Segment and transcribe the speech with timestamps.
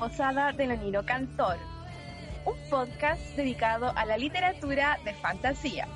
[0.00, 1.58] Posada de Nonino Cantor,
[2.46, 5.86] un podcast dedicado a la literatura de fantasía.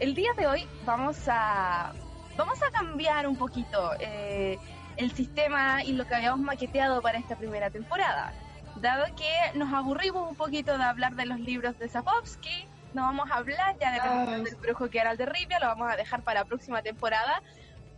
[0.00, 1.92] El día de hoy vamos a,
[2.38, 4.58] vamos a cambiar un poquito eh,
[4.96, 8.32] el sistema y lo que habíamos maqueteado para esta primera temporada.
[8.76, 13.30] Dado que nos aburrimos un poquito de hablar de los libros de Sapowski, no vamos
[13.30, 16.22] a hablar ya de del brujo que era el de Rivia, lo vamos a dejar
[16.22, 17.42] para la próxima temporada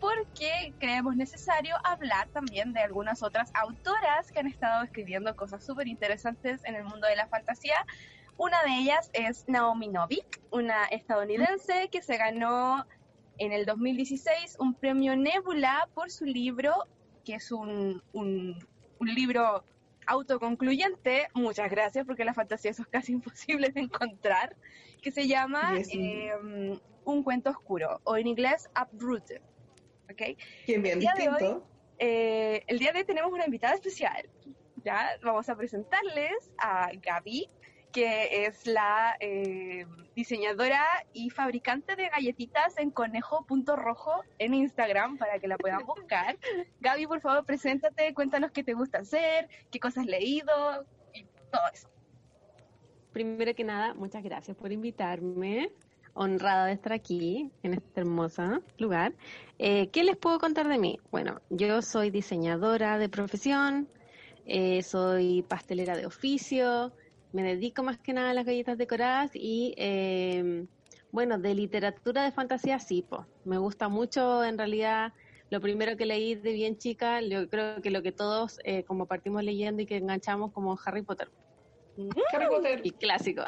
[0.00, 5.88] porque creemos necesario hablar también de algunas otras autoras que han estado escribiendo cosas súper
[5.88, 7.86] interesantes en el mundo de la fantasía.
[8.36, 12.86] Una de ellas es Naomi Novik, una estadounidense que se ganó
[13.38, 16.74] en el 2016 un premio Nebula por su libro,
[17.24, 18.56] que es un, un,
[19.00, 19.64] libro
[20.06, 24.56] autoconcluyente, muchas gracias porque la fantasía eso es casi imposible de encontrar,
[25.02, 29.40] que se llama em, Un cuento oscuro, o en inglés Uprooted.
[30.10, 30.36] ¿Ok?
[30.66, 31.62] Bien, bien, el día De hoy,
[31.98, 34.28] eh, el día de hoy tenemos una invitada especial.
[34.84, 37.48] Ya vamos a presentarles a Gaby,
[37.92, 45.48] que es la eh, diseñadora y fabricante de galletitas en conejo.rojo en Instagram para que
[45.48, 46.38] la puedan buscar.
[46.80, 51.62] Gaby, por favor, preséntate, cuéntanos qué te gusta hacer, qué cosas has leído y todo
[51.72, 51.88] eso.
[53.12, 55.72] Primero que nada, muchas gracias por invitarme
[56.18, 59.14] honrada de estar aquí, en este hermoso lugar.
[59.58, 60.98] Eh, ¿Qué les puedo contar de mí?
[61.12, 63.88] Bueno, yo soy diseñadora de profesión,
[64.44, 66.92] eh, soy pastelera de oficio,
[67.32, 70.66] me dedico más que nada a las galletas decoradas y, eh,
[71.12, 73.04] bueno, de literatura de fantasía sí,
[73.44, 75.12] me gusta mucho en realidad.
[75.50, 79.42] Lo primero que leí de bien chica, yo creo que lo que todos como partimos
[79.44, 81.30] leyendo y que enganchamos como Harry Potter.
[82.32, 82.80] Harry Potter.
[82.84, 83.42] Y clásico.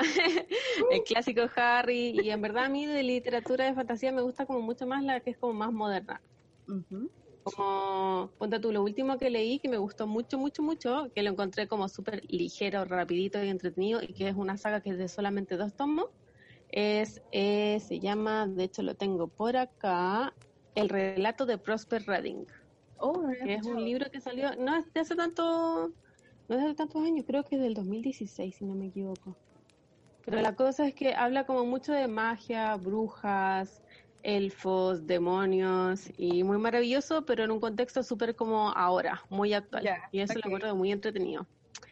[0.91, 2.21] el clásico Harry.
[2.21, 5.21] Y en verdad a mí de literatura de fantasía me gusta como mucho más la
[5.21, 6.21] que es como más moderna.
[7.43, 11.31] Como, ponte tú, lo último que leí que me gustó mucho, mucho, mucho, que lo
[11.31, 15.09] encontré como súper ligero, rapidito y entretenido, y que es una saga que es de
[15.09, 16.07] solamente dos tomos,
[16.69, 20.35] es, eh, se llama, de hecho lo tengo por acá,
[20.75, 22.47] El relato de Prosper Redding.
[22.99, 25.93] Oh, que es un libro que salió, no es de hace tanto
[26.51, 29.37] no es de tantos años, creo que es del 2016, si no me equivoco.
[30.25, 33.81] Pero la cosa es que habla como mucho de magia, brujas,
[34.25, 39.89] elfos, demonios, y muy maravilloso, pero en un contexto súper como ahora, muy actual.
[40.11, 41.47] y eso lo encuentro muy entretenido.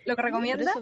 [0.04, 0.74] ¿Lo que recomiendas?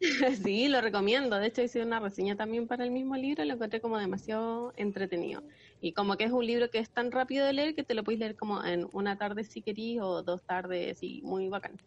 [0.44, 1.38] sí, lo recomiendo.
[1.38, 4.74] De hecho, hice una reseña también para el mismo libro y lo encontré como demasiado
[4.76, 5.42] entretenido.
[5.80, 8.04] Y como que es un libro que es tan rápido de leer que te lo
[8.04, 11.78] puedes leer como en una tarde si querís o dos tardes y muy bacán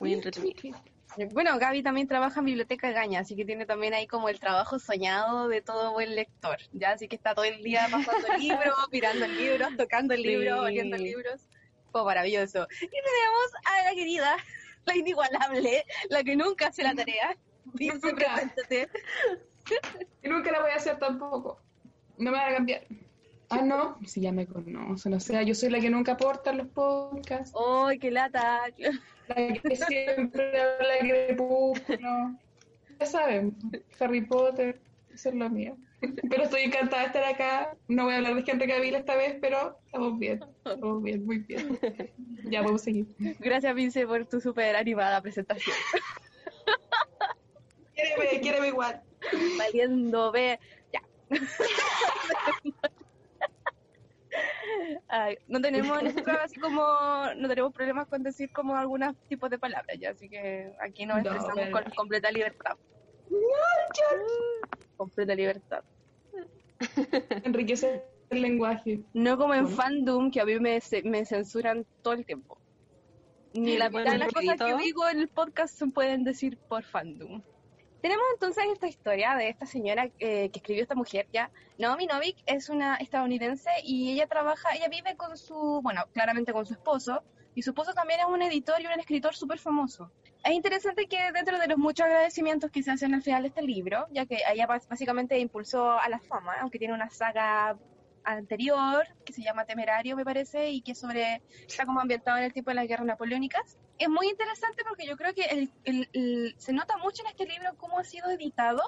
[0.00, 0.76] muy entretenido.
[1.32, 4.78] Bueno, Gaby también trabaja en Biblioteca Gaña, así que tiene también ahí como el trabajo
[4.78, 6.92] soñado de todo buen lector, ¿ya?
[6.92, 11.42] Así que está todo el día pasando libros, mirando libros, tocando el libro, oliendo libros.
[11.90, 12.66] Fue maravilloso.
[12.80, 14.36] Y tenemos a la querida,
[14.86, 17.36] la inigualable, la que nunca hace la tarea.
[17.74, 18.54] nunca.
[20.22, 21.60] y nunca la voy a hacer tampoco.
[22.18, 22.86] No me va a cambiar.
[23.48, 26.68] Ah, no, si ya me conocen, o sea, yo soy la que nunca aporta los
[26.68, 27.52] podcasts.
[27.84, 28.62] ¡Ay, qué lata!
[29.30, 32.36] La que siempre habla de crepúsculo.
[32.98, 33.56] Ya saben,
[33.98, 34.80] Harry Potter,
[35.12, 35.76] eso es lo mío.
[36.30, 37.76] Pero estoy encantada de estar acá.
[37.88, 40.40] No voy a hablar de Henry Cavill esta vez, pero estamos bien.
[40.64, 41.78] Estamos bien, muy bien.
[42.44, 43.06] Ya, vamos a seguir.
[43.38, 45.76] Gracias, Vince, por tu súper animada presentación.
[47.94, 49.02] Quiéreme, quiéreme igual.
[49.58, 50.58] Valiendo, ve.
[50.92, 51.02] Ya.
[55.48, 55.98] no tenemos
[56.42, 56.82] así como
[57.36, 61.18] no tenemos problemas con decir como algunos tipos de palabras ya así que aquí nos
[61.18, 62.76] expresamos con completa libertad.
[64.96, 65.84] Completa libertad.
[67.44, 69.02] Enriquece el lenguaje.
[69.12, 72.58] No como en fandom que a mí me, me censuran todo el tiempo.
[73.54, 76.84] Ni la mitad de las cosas que digo en el podcast se pueden decir por
[76.84, 77.42] fandom
[78.00, 81.50] tenemos entonces esta historia de esta señora eh, que escribió esta mujer, ya.
[81.78, 86.66] Naomi Novik es una estadounidense y ella trabaja, ella vive con su, bueno, claramente con
[86.66, 87.22] su esposo,
[87.54, 90.10] y su esposo también es un editor y un escritor súper famoso.
[90.42, 93.62] Es interesante que dentro de los muchos agradecimientos que se hacen al final de este
[93.62, 97.76] libro, ya que ella básicamente impulsó a la fama, aunque tiene una saga
[98.24, 102.52] anterior que se llama Temerario, me parece, y que sobre está como ambientado en el
[102.52, 103.78] tiempo de las guerras napoleónicas.
[103.98, 105.68] Es muy interesante porque yo creo que
[106.56, 108.82] se nota mucho en este libro cómo ha sido editado,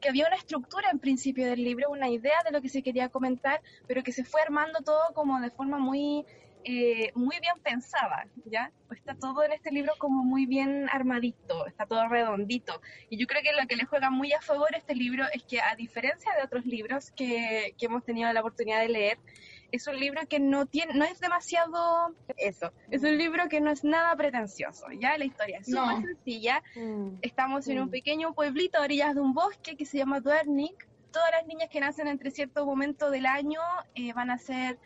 [0.00, 3.08] que había una estructura en principio del libro, una idea de lo que se quería
[3.08, 6.26] comentar, pero que se fue armando todo como de forma muy
[6.68, 8.72] eh, muy bien pensada, ¿ya?
[8.88, 12.80] Pues está todo en este libro como muy bien armadito, está todo redondito.
[13.08, 15.60] Y yo creo que lo que le juega muy a favor este libro es que
[15.60, 19.18] a diferencia de otros libros que, que hemos tenido la oportunidad de leer,
[19.70, 23.70] es un libro que no tiene, no es demasiado eso, es un libro que no
[23.70, 26.02] es nada pretencioso, ya la historia es súper No.
[26.02, 27.18] sencilla, Mm.
[27.22, 27.90] estamos en un Mm.
[27.90, 31.80] pequeño pueblito a orillas de un bosque que se llama Duernik, todas las niñas que
[31.80, 33.60] nacen entre cierto momento del año
[33.94, 34.78] eh, van a ser,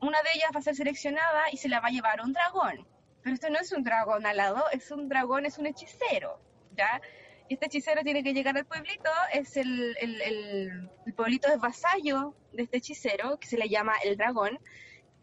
[0.00, 2.86] una de ellas va a ser seleccionada y se la va a llevar un dragón,
[3.22, 6.40] pero esto no es un dragón alado, es un dragón, es un hechicero,
[6.76, 7.00] ¿ya?
[7.48, 12.34] Este hechicero tiene que llegar al pueblito, es el, el, el, el pueblito es vasallo
[12.52, 14.58] de este hechicero, que se le llama el dragón,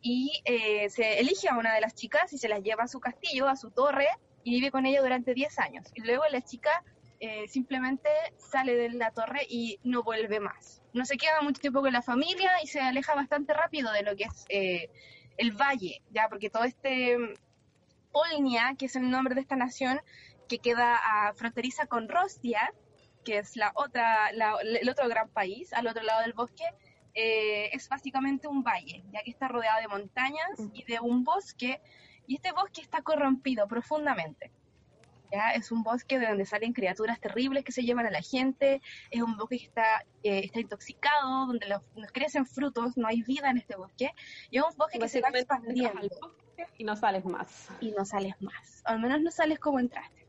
[0.01, 2.99] y eh, se elige a una de las chicas y se las lleva a su
[2.99, 4.07] castillo, a su torre,
[4.43, 5.87] y vive con ella durante 10 años.
[5.93, 6.83] Y luego la chica
[7.21, 10.81] eh, simplemente sale de la torre y no vuelve más.
[10.91, 14.15] No se queda mucho tiempo con la familia y se aleja bastante rápido de lo
[14.15, 14.89] que es eh,
[15.37, 17.33] el valle, ya, porque todo este mm,
[18.11, 20.01] Olnia, que es el nombre de esta nación,
[20.49, 22.73] que queda a, fronteriza con Rostia,
[23.23, 26.65] que es la otra, la- el otro gran país, al otro lado del bosque,
[27.13, 31.79] eh, es básicamente un valle, ya que está rodeado de montañas y de un bosque,
[32.27, 34.51] y este bosque está corrompido profundamente.
[35.31, 35.51] ¿Ya?
[35.51, 39.21] Es un bosque de donde salen criaturas terribles que se llevan a la gente, es
[39.21, 43.49] un bosque que está, eh, está intoxicado, donde los, nos crecen frutos, no hay vida
[43.49, 44.11] en este bosque,
[44.49, 46.01] y es un bosque que se va expandiendo
[46.77, 47.69] y no sales más.
[47.79, 48.81] y no sales más.
[48.85, 50.21] Al menos no sales como entraste.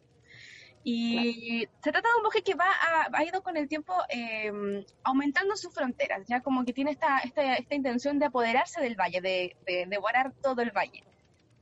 [0.84, 4.84] Y se trata de un bosque que va a- ha ido con el tiempo eh,
[5.04, 9.20] aumentando sus fronteras, ya como que tiene esta, esta, esta intención de apoderarse del valle,
[9.20, 11.04] de, de devorar todo el valle.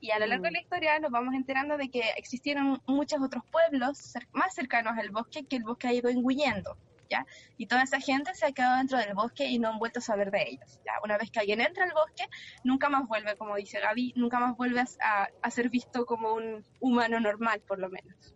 [0.01, 0.55] Y a lo largo de Mm.
[0.55, 5.11] la historia nos vamos enterando de que existieron muchos otros pueblos cer- más cercanos al
[5.11, 6.75] bosque que el bosque ha ido engullendo,
[7.11, 7.27] ¿ya?
[7.59, 10.03] Y toda esa gente se ha quedado dentro del bosque y no han vuelto a
[10.03, 10.93] saber de ellos, ¿ya?
[11.05, 12.25] Una vez que alguien entra al bosque,
[12.65, 16.65] nunca más vuelve, como dice Gaby, nunca más vuelve a, a ser visto como un
[16.81, 18.35] humano normal, por lo menos.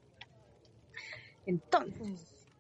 [1.47, 2.53] Entonces,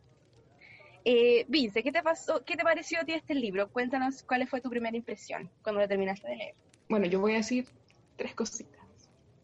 [1.04, 2.42] eh, Vince, ¿qué te pasó?
[2.44, 3.70] ¿Qué te pareció a ti este libro?
[3.70, 6.54] Cuéntanos cuál fue tu primera impresión cuando lo terminaste de leer.
[6.88, 7.66] Bueno, yo voy a decir
[8.16, 8.83] tres cositas.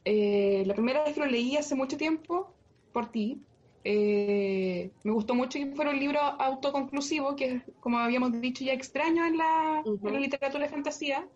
[0.05, 2.55] Eh, la primera vez que lo leí hace mucho tiempo,
[2.93, 3.41] por ti,
[3.85, 8.73] eh, me gustó mucho que fuera un libro autoconclusivo, que es, como habíamos dicho, ya
[8.73, 10.09] extraño en la, Ujú.
[10.09, 11.27] en la literatura de fantasía.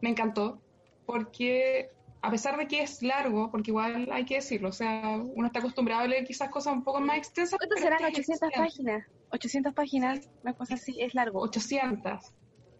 [0.00, 0.60] Me encantó,
[1.06, 1.90] porque
[2.22, 5.58] a pesar de que es largo, porque igual hay que decirlo, o sea, uno está
[5.58, 7.58] acostumbrado a leer quizás cosas un poco más extensas.
[7.58, 8.08] ¿Cuánto pero serán?
[8.10, 8.58] este es 800 excelente.
[8.58, 9.06] páginas.
[9.32, 11.40] 800 páginas, una cosa así, es largo.
[11.40, 12.32] 800.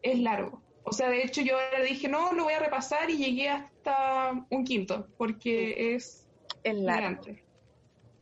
[0.02, 0.62] Es largo.
[0.84, 4.32] O sea, de hecho yo ahora dije, no, lo voy a repasar y llegué hasta
[4.50, 6.26] un quinto, porque es
[6.64, 7.22] Es largo.
[7.22, 7.44] gigante.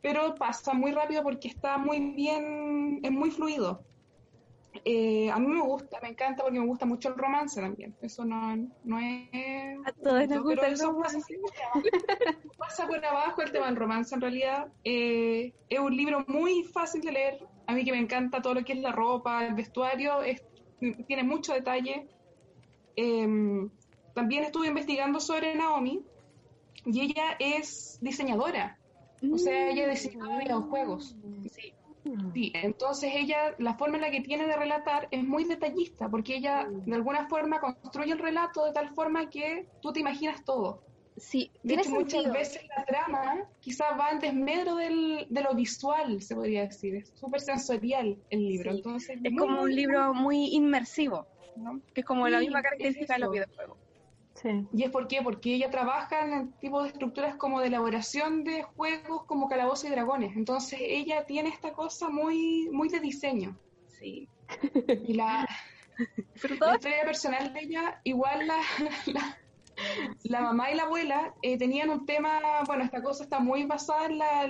[0.03, 3.83] Pero pasa muy rápido porque está muy bien, es muy fluido.
[4.85, 7.95] Eh, a mí me gusta, me encanta porque me gusta mucho el romance también.
[8.01, 9.79] Eso no, no es...
[9.85, 11.39] A todos nos gusta el romance.
[11.43, 11.73] pasa,
[12.59, 14.69] pasa por abajo el tema del romance en realidad.
[14.85, 17.39] Eh, es un libro muy fácil de leer.
[17.67, 20.43] A mí que me encanta todo lo que es la ropa, el vestuario, es-
[21.07, 22.07] tiene mucho detalle.
[22.97, 23.69] Eh,
[24.15, 26.03] también estuve investigando sobre Naomi
[26.85, 28.79] y ella es diseñadora.
[29.33, 31.17] O sea, ella diseñaba videojuegos.
[31.51, 31.73] Sí.
[32.33, 36.37] Sí, entonces ella, la forma en la que tiene de relatar es muy detallista, porque
[36.37, 40.83] ella de alguna forma construye el relato de tal forma que tú te imaginas todo.
[41.19, 46.23] Sí, De hecho, muchas veces la trama quizás va en desmedro del, de lo visual,
[46.23, 46.95] se podría decir.
[46.95, 48.73] Es súper sensorial el libro.
[48.73, 51.27] Sí, Entonces, Es muy, como un libro muy inmersivo,
[51.61, 51.81] ¿no?
[51.95, 53.79] Que es como la misma es característica de los videojuegos.
[54.35, 54.67] Sí.
[54.73, 55.21] ¿Y es por qué?
[55.23, 59.85] Porque ella trabaja en el tipo de estructuras como de elaboración de juegos como Calabozos
[59.85, 60.35] y Dragones.
[60.37, 63.57] Entonces ella tiene esta cosa muy, muy de diseño.
[63.87, 64.29] Sí.
[65.07, 65.47] Y la,
[66.61, 68.61] la historia personal de ella, igual la,
[69.07, 69.39] la,
[70.23, 74.07] la mamá y la abuela eh, tenían un tema, bueno, esta cosa está muy basada
[74.07, 74.49] en la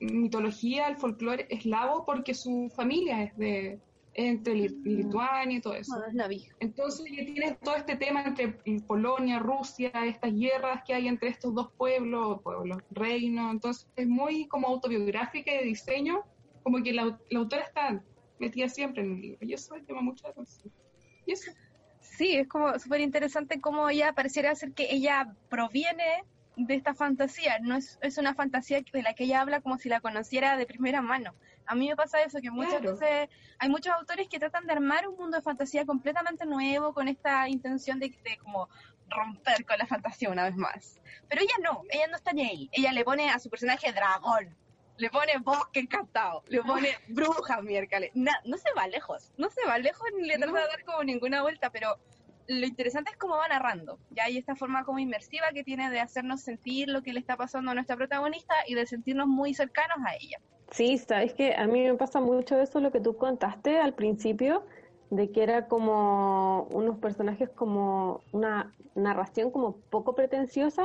[0.00, 3.80] mitología, el folclore eslavo, porque su familia es de
[4.18, 5.94] entre Li- Lituania y todo eso.
[6.58, 11.70] Entonces tienes todo este tema entre Polonia, Rusia, estas guerras que hay entre estos dos
[11.76, 16.22] pueblos, pueblos, reinos, entonces es muy como autobiográfica y de diseño,
[16.62, 18.02] como que la, la autora está
[18.38, 20.72] metida siempre en el libro, y eso llama mucho la atención.
[21.26, 21.50] Y eso,
[22.00, 26.22] Sí, es como súper interesante cómo ella pareciera ser que ella proviene
[26.56, 27.58] de esta fantasía.
[27.60, 30.66] No es, es una fantasía de la que ella habla como si la conociera de
[30.66, 31.34] primera mano.
[31.66, 32.96] A mí me pasa eso, que muchas Claro.
[32.96, 37.08] veces hay muchos autores que tratan de armar un mundo de fantasía completamente nuevo con
[37.08, 38.68] esta intención de, de como
[39.08, 41.00] romper con la fantasía una vez más.
[41.28, 42.68] Pero ella no, ella no está ni ahí.
[42.72, 44.56] Ella le pone a su personaje dragón,
[44.96, 48.10] le pone bosque encantado, le pone bruja miércoles.
[48.14, 50.58] Na- no se va lejos, no se va lejos ni le trata No.
[50.58, 51.98] de dar como ninguna vuelta, pero
[52.48, 53.98] lo interesante es cómo va narrando.
[54.10, 57.36] Ya hay esta forma como inmersiva que tiene de hacernos sentir lo que le está
[57.36, 60.38] pasando a nuestra protagonista y de sentirnos muy cercanos a ella.
[60.70, 64.64] Sí, sabes que a mí me pasa mucho eso, lo que tú contaste al principio,
[65.10, 70.84] de que era como unos personajes como una narración como poco pretenciosa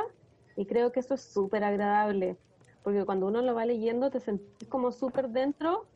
[0.55, 2.37] y creo que eso es súper agradable,
[2.83, 5.87] porque cuando uno lo va leyendo te sentís como súper dentro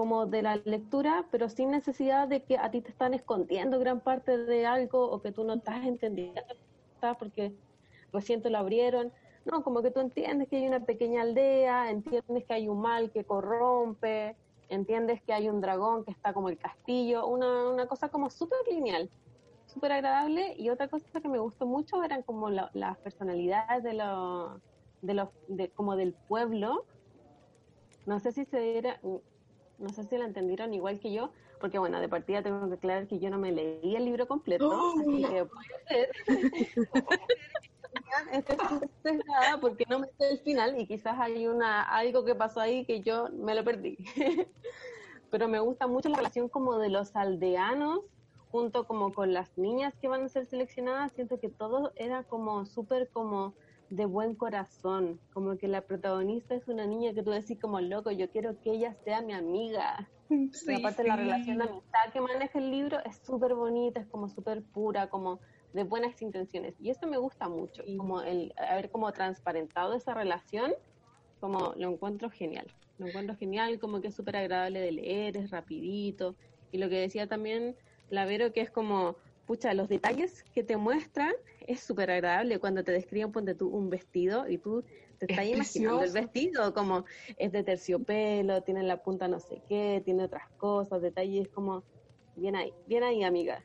[0.00, 4.00] como de la lectura, pero sin necesidad de que a ti te están escondiendo gran
[4.00, 6.40] parte de algo o que tú no estás entendiendo
[7.18, 7.52] porque
[8.14, 9.12] recién te lo abrieron.
[9.44, 13.10] No, como que tú entiendes que hay una pequeña aldea, entiendes que hay un mal
[13.10, 14.36] que corrompe,
[14.70, 18.60] entiendes que hay un dragón que está como el castillo, una, una cosa como súper
[18.70, 19.10] lineal,
[19.66, 20.54] súper agradable.
[20.56, 24.62] Y otra cosa que me gustó mucho eran como las personalidades de los,
[25.02, 26.86] de los, de, como del pueblo.
[28.06, 28.98] No sé si se era,
[29.80, 33.06] no sé si la entendieron igual que yo, porque bueno, de partida tengo que aclarar
[33.06, 36.10] que yo no me leí el libro completo, así que puede ser.
[39.60, 43.00] porque no me sé el final y quizás hay una algo que pasó ahí que
[43.00, 43.96] yo me lo perdí.
[45.30, 48.00] Pero me gusta mucho la relación como de los aldeanos
[48.50, 51.12] junto como con las niñas que van a ser seleccionadas.
[51.12, 53.54] Siento que todo era como súper como
[53.90, 58.10] de buen corazón, como que la protagonista es una niña que tú decís como loco,
[58.12, 60.08] yo quiero que ella sea mi amiga.
[60.52, 64.28] Sí, aparte la relación de amistad que maneja el libro es súper bonita, es como
[64.28, 65.40] súper pura, como
[65.72, 66.76] de buenas intenciones.
[66.78, 70.72] Y esto me gusta mucho, como el haber como transparentado esa relación,
[71.40, 72.66] como lo encuentro genial.
[72.98, 76.36] Lo encuentro genial, como que es súper agradable de leer, es rapidito.
[76.70, 77.74] Y lo que decía también
[78.08, 79.16] la Vero, que es como,
[79.50, 81.32] pucha, los detalles que te muestran
[81.66, 84.84] es súper agradable cuando te describen, ponte tú un vestido y tú
[85.18, 87.04] te estás imaginando el vestido, como
[87.36, 91.82] es de terciopelo, tiene la punta no sé qué, tiene otras cosas, detalles como,
[92.36, 93.64] bien ahí, bien ahí, amiga.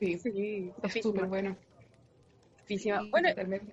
[0.00, 1.56] Sí, sí es súper bueno.
[3.12, 3.28] bueno,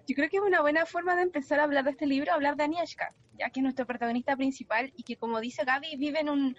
[0.06, 2.58] yo creo que es una buena forma de empezar a hablar de este libro, hablar
[2.58, 6.30] de Agnieszka, ya que es nuestro protagonista principal y que como dice Gaby, vive en
[6.30, 6.56] un,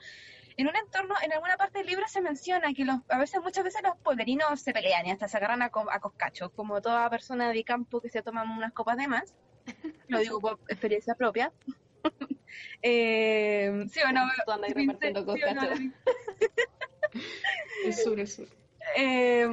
[0.56, 3.64] en un entorno, en alguna parte del libro se menciona que los, a veces, muchas
[3.64, 7.50] veces los pueblerinos se pelean y hasta se agarran a, a coscacho, como toda persona
[7.50, 9.34] de campo que se toma unas copas de más.
[10.08, 11.52] Lo digo por experiencia propia.
[12.82, 14.22] eh, sí o no.
[14.44, 15.68] Tú andas repartiendo coscacho.
[17.84, 18.48] es sur, es sur.
[18.96, 19.46] Eh,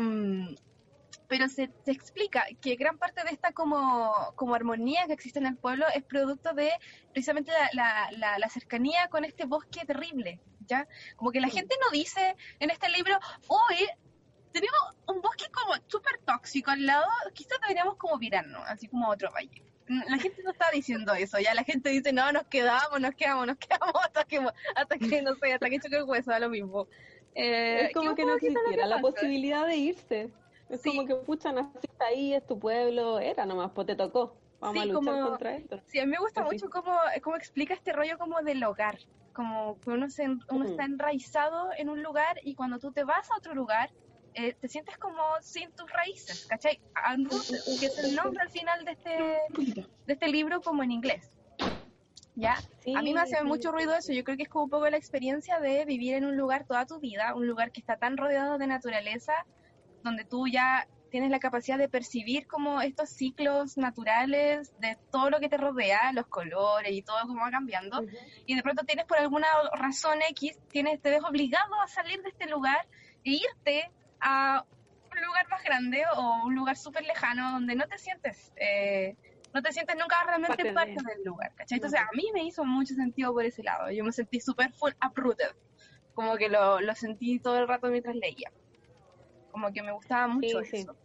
[1.27, 5.45] pero se, se, explica que gran parte de esta como, como, armonía que existe en
[5.45, 6.71] el pueblo es producto de
[7.11, 10.87] precisamente la, la, la, cercanía con este bosque terrible, ¿ya?
[11.15, 13.87] Como que la gente no dice en este libro, hoy
[14.51, 19.31] tenemos un bosque como súper tóxico al lado, quizás deberíamos como virarnos, así como otro
[19.31, 19.63] valle.
[19.87, 23.47] La gente no está diciendo eso, ya la gente dice, no, nos quedamos, nos quedamos,
[23.47, 24.45] nos quedamos hasta que,
[24.75, 26.87] hasta que no sé, hasta que choque el hueso, da lo mismo.
[27.35, 30.29] Eh, es como que no existiera la posibilidad de irse.
[30.69, 34.35] Es como que, pucha, naciste ahí, es tu pueblo, era nomás, pues te tocó.
[34.59, 35.79] Vamos a luchar contra esto.
[35.85, 38.97] Sí, a mí me gusta mucho cómo, cómo explica este rollo como del hogar.
[39.37, 43.29] Como que uno, se, uno está enraizado en un lugar y cuando tú te vas
[43.29, 43.91] a otro lugar,
[44.33, 46.81] eh, te sientes como sin tus raíces, ¿cachai?
[47.79, 51.29] que es el nombre al final de este, de este libro como en inglés.
[52.33, 52.55] ¿Ya?
[52.95, 54.11] a mí me hace mucho ruido eso.
[54.11, 56.87] Yo creo que es como un poco la experiencia de vivir en un lugar toda
[56.87, 59.33] tu vida, un lugar que está tan rodeado de naturaleza,
[60.01, 65.39] donde tú ya tienes la capacidad de percibir como estos ciclos naturales de todo lo
[65.39, 68.03] que te rodea, los colores y todo cómo va cambiando,
[68.45, 72.29] y de pronto tienes por alguna razón X, tienes, te ves obligado a salir de
[72.29, 72.87] este lugar
[73.23, 74.65] e irte a
[75.11, 78.51] un lugar más grande o un lugar súper lejano donde no te sientes...
[78.57, 79.15] Eh,
[79.53, 81.77] no te sientes nunca realmente parte, del lugar, ¿cachai?
[81.77, 83.89] Entonces a mí me hizo mucho sentido por ese lado.
[83.89, 85.55] Yo me sentí súper full uprooted,
[86.13, 88.51] como que lo, lo sentí todo el rato mientras leía
[89.57, 90.95] como que me gustaba mucho sí, eso.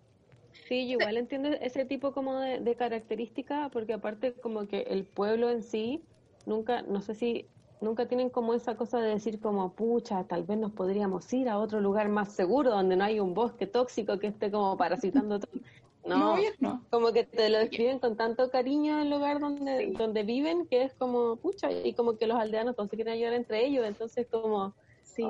[0.69, 0.87] Sí.
[0.87, 5.49] yo igual entiendo ese tipo como de, de característica, porque aparte como que el pueblo
[5.49, 6.03] en sí,
[6.45, 7.47] nunca, no sé si,
[7.81, 11.59] nunca tienen como esa cosa de decir como, pucha, tal vez nos podríamos ir a
[11.59, 15.51] otro lugar más seguro, donde no hay un bosque tóxico que esté como parasitando todo.
[16.05, 20.67] No, no, como que te lo describen con tanto cariño el lugar donde, donde viven,
[20.67, 24.75] que es como, pucha, y como que los aldeanos consiguen ayudar entre ellos, entonces como
[25.03, 25.25] Sí,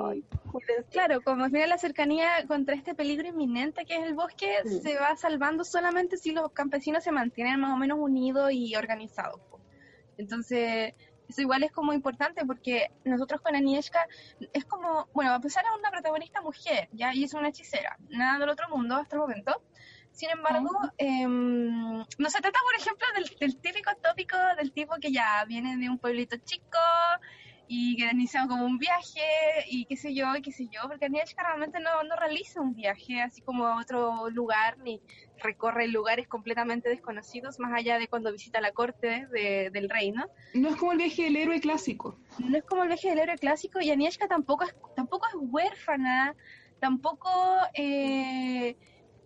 [0.91, 4.49] claro, como mira la cercanía contra este peligro inminente que es el bosque,
[4.81, 9.41] se va salvando solamente si los campesinos se mantienen más o menos unidos y organizados.
[10.17, 10.93] Entonces,
[11.27, 14.07] eso igual es como importante porque nosotros con Anieshka
[14.53, 18.39] es como, bueno, a pesar de una protagonista mujer, ya, y es una hechicera, nada
[18.39, 19.61] del otro mundo hasta el momento.
[20.11, 25.11] Sin embargo, em, no se trata, por ejemplo, del, del típico tópico del tipo que
[25.11, 26.77] ya viene de un pueblito chico,
[27.67, 29.21] y que iniciado como un viaje
[29.69, 32.75] y qué sé yo, y qué sé yo, porque Agnieszka realmente no, no realiza un
[32.75, 35.01] viaje así como a otro lugar ni
[35.41, 40.25] recorre lugares completamente desconocidos más allá de cuando visita la corte de, del reino.
[40.53, 42.17] No es como el viaje del héroe clásico.
[42.39, 46.35] No es como el viaje del héroe clásico y Agnieszka tampoco es, tampoco es huérfana,
[46.79, 47.29] tampoco
[47.73, 48.75] eh,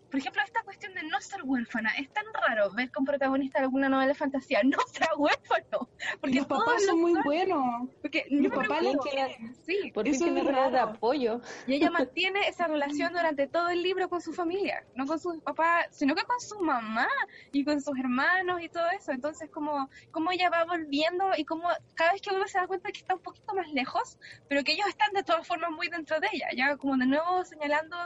[0.10, 3.66] por ejemplo, esta cuestión de no ser huérfana, es tan raro ver con protagonista de
[3.66, 5.90] alguna novela de fantasía, no ser huérfano.
[6.22, 7.90] Porque los papás son muy buenos.
[8.02, 9.38] Porque mi papá le quiere.
[9.66, 11.42] Sí, porque es tiene de apoyo.
[11.66, 15.42] Y ella mantiene esa relación durante todo el libro con su familia, no con sus
[15.42, 17.08] papás, sino que con su mamá
[17.52, 19.12] y con sus hermanos y todo eso.
[19.12, 22.92] Entonces, como, como ella va volviendo y como cada vez que uno se da cuenta
[22.92, 26.20] que está un poquito más lejos, pero que ellos están de todas formas muy dentro
[26.20, 27.98] de ella, ya como de nuevo señalando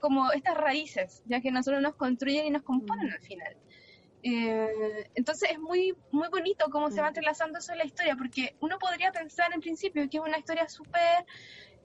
[0.00, 3.12] como estas raíces, ya que nosotros nos construyen y nos componen mm.
[3.12, 3.56] al final.
[4.22, 7.08] Eh, entonces es muy, muy bonito cómo se va mm.
[7.08, 10.68] entrelazando eso en la historia, porque uno podría pensar en principio que es una historia
[10.68, 11.24] súper,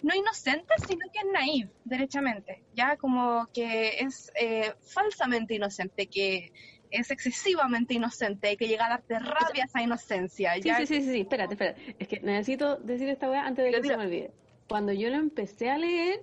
[0.01, 6.51] no inocente, sino que es naive, derechamente, ya como que es eh, falsamente inocente, que
[6.91, 10.53] es excesivamente inocente, que llega a darte rabia esa inocencia.
[10.55, 11.95] Sí, sí, sí, sí, espérate, espérate.
[12.00, 14.31] Es que necesito decir esta weá antes de que se me olvide.
[14.67, 16.22] Cuando yo lo empecé a leer,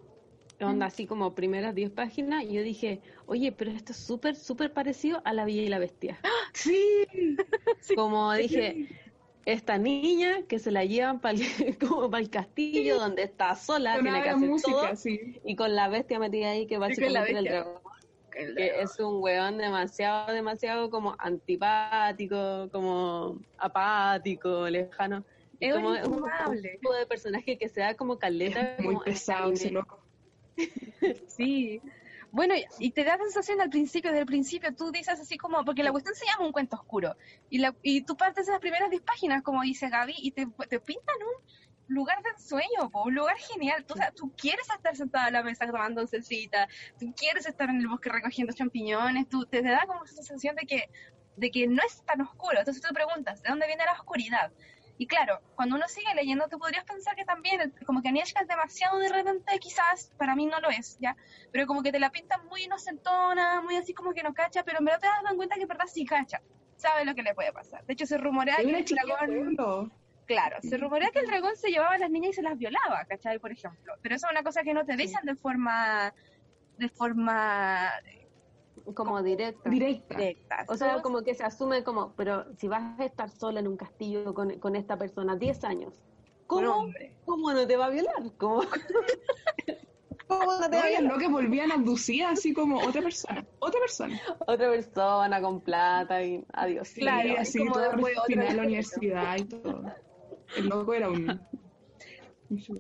[0.65, 4.73] onda así como primeras 10 páginas, y yo dije, oye, pero esto es súper, súper
[4.73, 6.19] parecido a La Bella y la Bestia.
[6.53, 7.07] Sí.
[7.97, 8.89] Como dije,
[9.45, 11.43] esta niña que se la llevan para el,
[11.79, 14.89] como el castillo donde está sola, tiene que hacer todo,
[15.45, 17.83] y con la bestia metida ahí que básicamente el dragón.
[18.31, 25.23] Que es un weón demasiado, demasiado como antipático, como apático, lejano.
[25.61, 28.77] Es como un tipo de personaje que se da como caleta.
[28.79, 30.02] muy pesado ese loco.
[31.29, 31.81] sí.
[32.31, 35.83] Bueno, y te da sensación al principio, desde el principio, tú dices así como, porque
[35.83, 37.15] la cuestión se llama un cuento oscuro,
[37.51, 40.47] y, la, y tú partes de las primeras 10 páginas, como dice Gaby, y te,
[40.71, 43.85] te pintan un lugar de ensueño, un lugar genial.
[43.85, 47.89] Tú, tú quieres estar sentada a la mesa tomando oncecita, tú quieres estar en el
[47.89, 50.89] bosque recogiendo champiñones, tú te, te da como esa sensación de que,
[51.37, 52.59] de que no es tan oscuro.
[52.59, 54.53] Entonces tú te preguntas, ¿de dónde viene la oscuridad?
[55.03, 58.47] Y claro, cuando uno sigue leyendo, tú podrías pensar que también, como que Agnieszka es
[58.47, 61.17] demasiado de repente, quizás, para mí no lo es, ¿ya?
[61.51, 64.79] Pero como que te la pintan muy inocentona, muy así como que no cacha, pero
[64.79, 66.41] en verdad te das cuenta que en verdad sí cacha,
[66.77, 67.85] sabe lo que le puede pasar.
[67.85, 69.93] De hecho, se rumorea que el dragón...
[70.25, 73.05] Claro, se rumorea que el dragón se llevaba a las niñas y se las violaba,
[73.07, 73.41] ¿cachai?
[73.41, 73.95] Por ejemplo.
[74.03, 76.15] Pero eso es una cosa que no te dicen de forma
[76.79, 77.91] de forma
[78.95, 79.69] como directa.
[79.69, 80.65] Directa.
[80.69, 83.77] O sea, como que se asume como, pero si vas a estar sola en un
[83.77, 85.95] castillo con, con esta persona 10 años,
[86.47, 86.89] ¿cómo,
[87.25, 88.33] ¿cómo no te va a violar?
[88.39, 88.63] ¿Cómo,
[90.27, 91.13] ¿Cómo no te va a violar?
[91.13, 94.21] No, que volvían a abducir así como otra persona, otra persona.
[94.47, 96.91] Otra persona con plata y adiós.
[96.91, 97.93] claro, así como todo
[98.27, 99.85] final de la universidad y todo.
[100.57, 101.41] El loco era un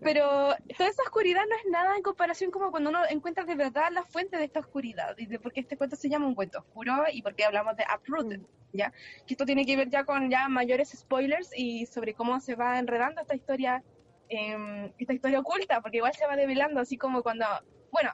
[0.03, 3.91] pero toda esa oscuridad no es nada en comparación como cuando uno encuentra de verdad
[3.93, 6.59] la fuente de esta oscuridad y de por qué este cuento se llama un cuento
[6.59, 8.47] oscuro y por qué hablamos de Uprooted, mm.
[8.73, 8.93] ¿ya?
[9.27, 12.79] Que esto tiene que ver ya con ya mayores spoilers y sobre cómo se va
[12.79, 13.83] enredando esta historia,
[14.29, 17.47] eh, esta historia oculta, porque igual se va develando así como cuando,
[17.91, 18.13] bueno,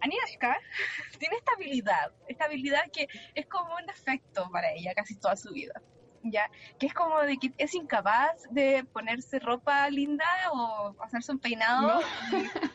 [0.00, 0.56] Agnieszka
[1.18, 5.52] tiene esta habilidad, esta habilidad que es como un defecto para ella casi toda su
[5.52, 5.80] vida.
[6.22, 6.50] ¿Ya?
[6.78, 12.00] Que es como de que es incapaz de ponerse ropa linda o hacerse un peinado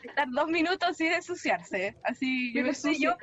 [0.02, 1.96] y estar dos minutos sin ensuciarse.
[2.02, 3.16] Así, yo no sé, yo...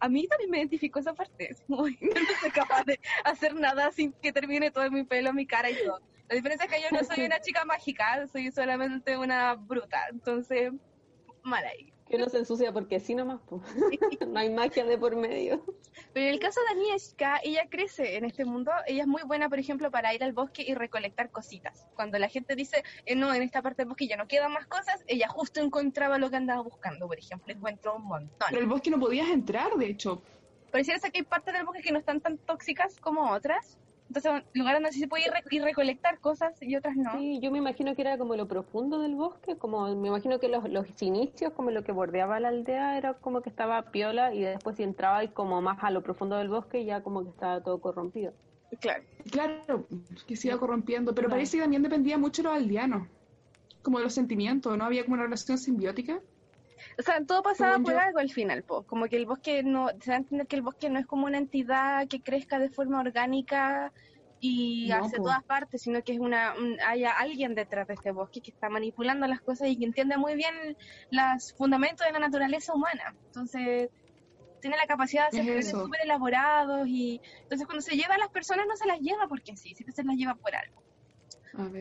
[0.00, 1.56] A mí también me identificó esa parte.
[1.68, 5.84] no soy capaz de hacer nada sin que termine todo mi pelo, mi cara y
[5.84, 6.00] todo.
[6.28, 10.06] La diferencia es que yo no soy una chica mágica, soy solamente una bruta.
[10.10, 10.72] Entonces,
[11.42, 11.92] mal ahí.
[12.08, 13.62] Que no se ensucia porque sí nomás, pues.
[14.28, 15.62] no hay magia de por medio.
[16.12, 18.70] Pero en el caso de Agnieszka, ella crece en este mundo.
[18.86, 21.86] Ella es muy buena, por ejemplo, para ir al bosque y recolectar cositas.
[21.94, 24.66] Cuando la gente dice, eh, no, en esta parte del bosque ya no quedan más
[24.66, 27.52] cosas, ella justo encontraba lo que andaba buscando, por ejemplo.
[27.52, 28.48] Encontró un montón.
[28.48, 30.22] Pero el bosque no podías entrar, de hecho.
[30.70, 33.78] Pareciera que hay partes del bosque que no están tan tóxicas como otras.
[34.08, 37.12] Entonces, lugares donde sí se puede ir, recolectar cosas y otras no.
[37.12, 40.48] Sí, yo me imagino que era como lo profundo del bosque, como me imagino que
[40.48, 44.40] los, los inicios, como lo que bordeaba la aldea, era como que estaba piola y
[44.40, 47.62] después si entraba y como más a lo profundo del bosque ya como que estaba
[47.62, 48.32] todo corrompido.
[48.80, 49.86] Claro, claro,
[50.26, 53.08] que se iba corrompiendo, pero parece que también dependía mucho de los aldeanos,
[53.82, 54.84] como de los sentimientos, ¿no?
[54.84, 56.20] Había como una relación simbiótica.
[56.98, 58.82] O sea, todo pasaba por algo al final, po.
[58.82, 61.26] como que el bosque no, se va a entender que el bosque no es como
[61.26, 63.92] una entidad que crezca de forma orgánica
[64.40, 66.54] y hacia todas partes, sino que es una
[66.86, 70.34] haya alguien detrás de este bosque que está manipulando las cosas y que entiende muy
[70.34, 70.76] bien
[71.10, 73.14] los fundamentos de la naturaleza humana.
[73.26, 73.90] Entonces,
[74.60, 78.66] tiene la capacidad de hacer súper elaborados y entonces cuando se lleva a las personas
[78.66, 80.82] no se las lleva porque sí, siempre se las lleva por algo.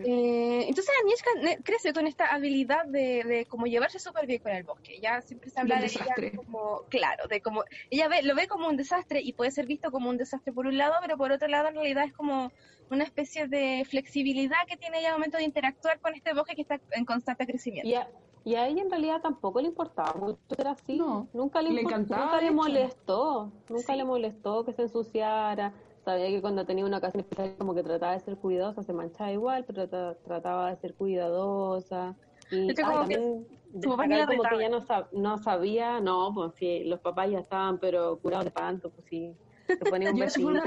[0.06, 4.64] Eh, entonces Agnieszka crece con esta habilidad de, de como llevarse súper bien con el
[4.64, 5.00] bosque.
[5.02, 8.68] Ya siempre se habla de ella como, claro, de como, ella ve, lo ve como
[8.68, 11.48] un desastre y puede ser visto como un desastre por un lado, pero por otro
[11.48, 12.52] lado en realidad es como
[12.90, 16.62] una especie de flexibilidad que tiene ella al momento de interactuar con este bosque que
[16.62, 17.90] está en constante crecimiento.
[17.90, 20.98] Y, Y a ella en realidad tampoco le importaba mucho ser así.
[20.98, 23.52] No, nunca le, le nunca le molestó.
[23.68, 23.98] Nunca Sí.
[23.98, 25.74] le molestó que se ensuciara.
[26.08, 29.30] Sabía que cuando tenía una ocasión especial como que trataba de ser cuidadosa, se manchaba
[29.34, 32.16] igual, pero tra- trataba de ser cuidadosa.
[32.50, 36.86] Y ay, que también la como que ella no, sab- no sabía, no, pues sí,
[36.86, 39.34] los papás ya estaban pero curados de espanto, pues sí.
[39.68, 40.62] Se ponía un Yo fue una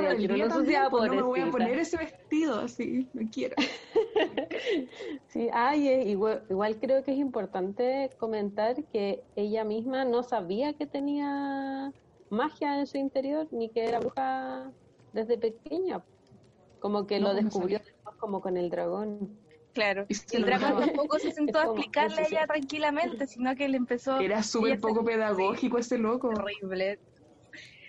[0.91, 3.57] pues, no me voy a poner ese vestido así, no quiero.
[5.29, 10.75] Sí, ay, eh, igual, igual creo que es importante comentar que ella misma no sabía
[10.75, 11.93] que tenía
[12.29, 14.73] magia en su interior ni que era bruja
[15.13, 16.03] desde pequeña.
[16.81, 19.39] Como que No, lo pues no descubrió después como con el dragón.
[19.73, 20.07] Claro.
[20.09, 23.77] Y el dragón tampoco se sentó a como- explicarle a ella tranquilamente, sino que le
[23.77, 26.29] empezó Era súper poco pedagógico ese loco.
[26.29, 26.99] horrible.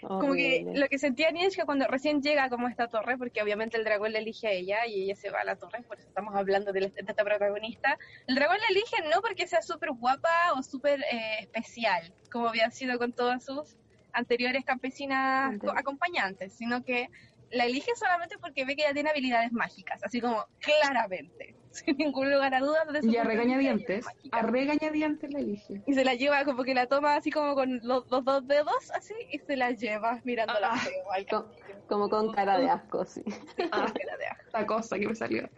[0.02, 3.78] Como que lo que sentía Nietzsche cuando recién llega como a esta torre, porque obviamente
[3.78, 6.08] el dragón le elige a ella y ella se va a la torre, por eso
[6.08, 8.00] estamos hablando de, la- de esta protagonista.
[8.26, 12.72] El dragón la elige no porque sea súper guapa o súper eh, especial, como había
[12.72, 13.78] sido con todas sus
[14.14, 17.08] anteriores campesinas acompañantes, sino que
[17.50, 22.32] la elige solamente porque ve que ella tiene habilidades mágicas, así como claramente, sin ningún
[22.32, 22.86] lugar a dudas.
[22.88, 25.82] desde su Y a de regañadientes, a regañadientes la elige.
[25.86, 28.92] y se la lleva como que la toma así como con los, los dos dedos
[28.96, 31.82] así y se la lleva mirándola Ah, feo al co- castillo.
[31.88, 33.24] Como con cara de asco, sí.
[33.72, 34.38] Ah, Se la deja.
[34.46, 35.50] esta cosa que me salió.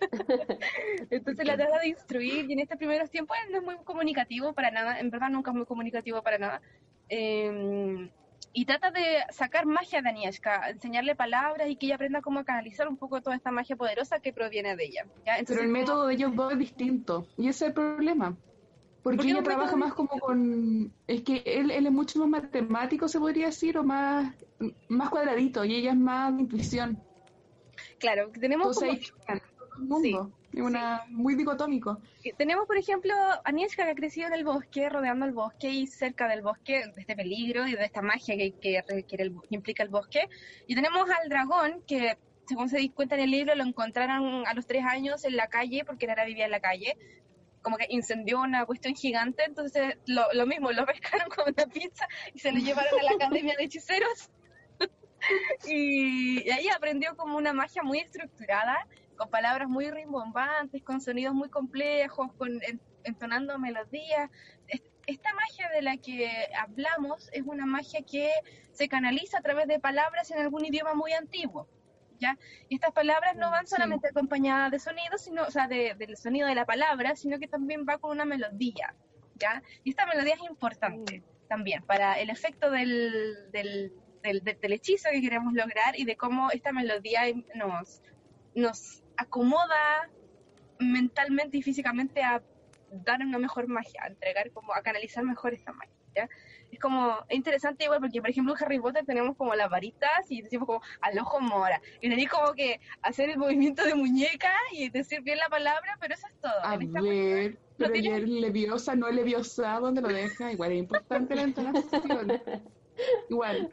[1.10, 4.52] Entonces la trata de instruir y en estos primeros tiempos él no es muy comunicativo
[4.54, 6.62] para nada, en verdad nunca es muy comunicativo para nada.
[7.08, 8.10] Eh,
[8.56, 12.86] y trata de sacar magia de Agnieszka, enseñarle palabras y que ella aprenda cómo canalizar
[12.86, 15.06] un poco toda esta magia poderosa que proviene de ella.
[15.26, 15.34] ¿ya?
[15.46, 17.26] Pero el método de ellos dos es distinto.
[17.36, 18.36] Y ese es el problema.
[19.02, 20.92] Porque ¿Por qué ella trabaja más como con...
[21.06, 24.34] Es que él, él es mucho más matemático, se podría decir, o más,
[24.88, 27.02] más cuadradito, y ella es más de intuición.
[27.98, 30.32] Claro, tenemos Entonces como- ahí chocan todo el mundo.
[30.60, 32.00] Una, muy dicotómico.
[32.36, 35.86] Tenemos, por ejemplo, a Agnieszka que ha crecido en el bosque, rodeando el bosque y
[35.86, 39.54] cerca del bosque, de este peligro y de esta magia que, que requiere el- que
[39.54, 40.28] implica el bosque.
[40.66, 44.66] Y tenemos al dragón que, según se cuenta en el libro, lo encontraron a los
[44.66, 46.96] tres años en la calle, porque Nara vivía en la calle.
[47.62, 52.06] Como que incendió una cuestión gigante, entonces lo, lo mismo, lo pescaron con una pizza
[52.34, 54.30] y se lo llevaron a la academia de hechiceros.
[55.66, 61.34] y, y ahí aprendió como una magia muy estructurada con palabras muy rimbombantes, con sonidos
[61.34, 64.30] muy complejos, con en- entonando melodías.
[64.68, 68.30] Es- Esta magia de la que hablamos es una magia que
[68.72, 71.68] se canaliza a través de palabras en algún idioma muy antiguo.
[72.20, 72.38] ¿Ya?
[72.70, 73.74] Y estas palabras no van Sí.
[73.74, 77.48] solamente acompañadas de sonidos, sino, o sea, de- del sonido de la palabra, sino que
[77.48, 78.94] también va con una melodía,
[79.34, 79.62] ¿ya?
[79.82, 85.10] Y esta melodía es importante también para el efecto del, del, del, del- del hechizo
[85.10, 87.22] que queremos lograr y de cómo esta melodía
[87.56, 88.00] nos,
[88.54, 90.08] nos acomoda
[90.78, 92.42] mentalmente y físicamente a
[92.90, 95.92] dar una mejor magia, a entregar como a canalizar mejor esta magia.
[96.14, 96.28] ¿ya?
[96.70, 100.30] Es como, es interesante igual porque por ejemplo en Harry Potter tenemos como las varitas
[100.30, 101.80] y decimos como al ojo mora.
[102.00, 106.14] Y tenéis como que hacer el movimiento de muñeca y decir bien la palabra, pero
[106.14, 106.52] eso es todo.
[106.64, 110.52] A En ver, pero tiene- ayer leviosa, no leviosa, ¿dónde lo deja?
[110.52, 112.42] Igual es importante la entonación.
[113.28, 113.70] Igual.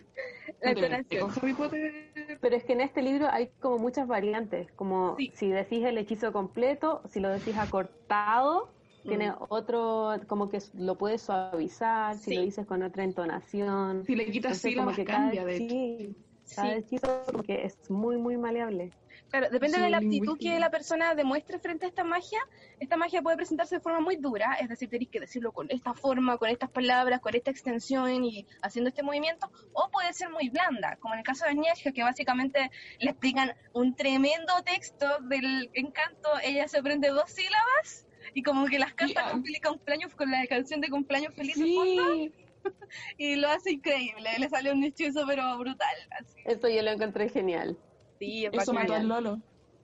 [0.62, 1.21] La no entonación.
[1.21, 2.11] Con Harry Potter.
[2.41, 5.32] Pero es que en este libro hay como muchas variantes, como Sí.
[5.36, 8.73] si decís el hechizo completo, si lo decís acortado,
[9.04, 14.04] tiene otro, como que lo puedes suavizar, si lo dices con otra entonación.
[14.06, 15.75] Si le quitas Entonces, sílabas, cada- cambia, de hecho.
[15.75, 16.15] sí,
[16.56, 18.91] cada hechizo como que es muy, muy maleable.
[19.32, 22.39] Claro, depende Sí, de la actitud que la persona demuestre frente a esta magia.
[22.82, 25.94] Esta magia puede presentarse de forma muy dura, es decir, tenéis que decirlo con esta
[25.94, 30.50] forma, con estas palabras, con esta extensión y haciendo este movimiento, o puede ser muy
[30.50, 35.70] blanda, como en el caso de Agnieszka, que básicamente le explican un tremendo texto del
[35.76, 39.32] encanto, ella se aprende dos sílabas y como que las canta ah.
[39.32, 42.34] con cumpleaños con la canción de cumpleaños feliz fondo, Sí,
[43.17, 45.96] y lo hace increíble, le sale un hechizo pero brutal.
[46.20, 46.38] Así.
[46.44, 47.78] Eso yo lo encontré genial.
[48.21, 48.88] Sí, es eso bacán.
[48.88, 49.41] mató al Lolo.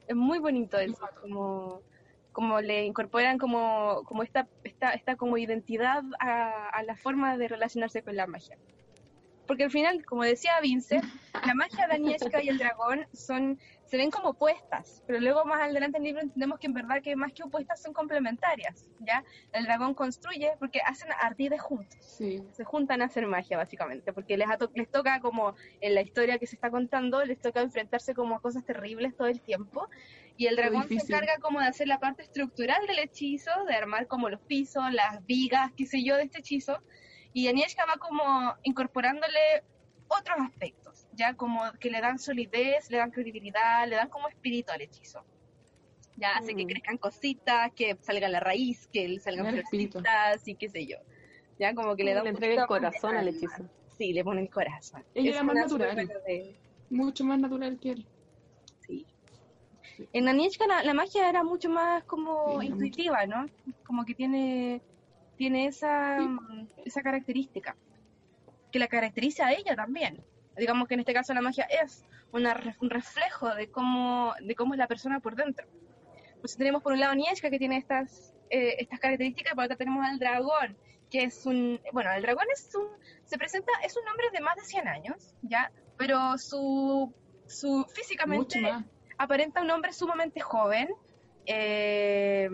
[0.07, 1.81] es muy bonito eso, como,
[2.31, 7.47] como le incorporan como, como esta, esta, esta como identidad a, a la forma de
[7.47, 8.55] relacionarse con la magia.
[9.47, 11.01] Porque al final, como decía Vince,
[11.45, 15.61] la magia de Agnieszka y el dragón son, se ven como opuestas, pero luego más
[15.61, 19.23] adelante en el libro entendemos que en verdad que más que opuestas son complementarias, ¿ya?
[19.53, 22.43] El dragón construye porque hacen ardides juntos Sí.
[22.51, 26.37] se juntan a hacer magia básicamente, porque les, to- les toca como en la historia
[26.37, 29.87] que se está contando, les toca enfrentarse como a cosas terribles todo el tiempo,
[30.35, 34.07] y el dragón se encarga como de hacer la parte estructural del hechizo, de armar
[34.07, 36.83] como los pisos, las vigas, qué sé yo, de este hechizo,
[37.33, 39.63] y Agnieszka va como incorporándole
[40.09, 40.86] otros aspectos,
[41.17, 45.25] ya como que le dan solidez, le dan credibilidad, le dan como espíritu al hechizo.
[46.15, 46.67] Ya hace que Mm.
[46.67, 50.97] crezcan cositas, que salga la raíz, que salgan florcitas y qué sé yo.
[51.59, 53.67] Ya como que le da un entrega el corazón al hechizo.
[53.97, 55.03] Sí, le pone el corazón.
[55.15, 55.95] Ella Es era más natural.
[56.27, 58.07] de- Mucho más natural que él.
[58.85, 59.05] Sí.
[60.13, 63.45] En Anieshka la, la magia era mucho más como Sí, intuitiva, ¿no?
[63.85, 64.81] Como que tiene,
[65.35, 67.75] tiene esa, mm, esa característica.
[68.71, 70.23] Que la caracteriza a ella también.
[70.57, 74.73] Digamos que en este caso la magia es una, un reflejo de cómo, de cómo
[74.73, 75.67] es la persona por dentro.
[76.39, 80.05] Pues tenemos por un lado Anieshka que tiene estas, eh, estas características, por otro tenemos
[80.05, 80.77] al dragón,
[81.09, 82.87] que es un, bueno, el dragón es un,
[83.25, 85.71] se presenta, es un hombre de más de 100 años, ¿ya?
[85.97, 87.13] Pero su,
[87.47, 88.59] su físicamente
[89.17, 90.89] aparenta un hombre sumamente joven,
[91.45, 92.49] eh,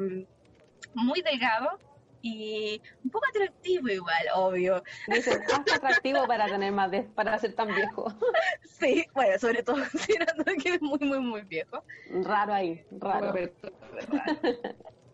[0.93, 1.79] muy delgado
[2.23, 4.81] y un poco atractivo igual, obvio.
[5.07, 8.07] Dice, más atractivo para tener más de, para ser tan viejo.
[8.79, 11.83] Sí, bueno, sobre todo considerando que es muy, muy, muy viejo.
[12.23, 13.33] Raro ahí, raro.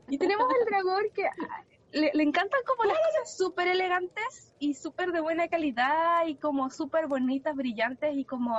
[0.07, 4.73] Y tenemos al dragón que ah, le, le encantan como las cosas súper elegantes y
[4.73, 8.55] súper de buena calidad y como súper bonitas, brillantes y como,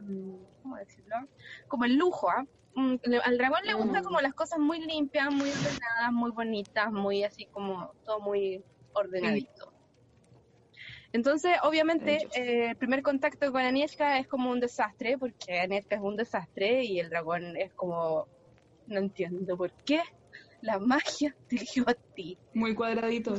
[0.00, 1.16] mm, ¿cómo decirlo?
[1.68, 2.44] Como el lujo, ¿ah?
[2.74, 4.04] Al dragón le gusta Mm.
[4.04, 9.72] como las cosas muy limpias, muy ordenadas, muy bonitas, muy así como todo muy ordenadito.
[11.12, 16.00] Entonces, obviamente, eh, el primer contacto con Anieshka es como un desastre, porque Anieshka es
[16.00, 18.28] un desastre y el dragón es como,
[18.86, 20.00] no entiendo por qué
[20.62, 22.38] la magia te eligió a ti.
[22.54, 23.34] Muy cuadradito.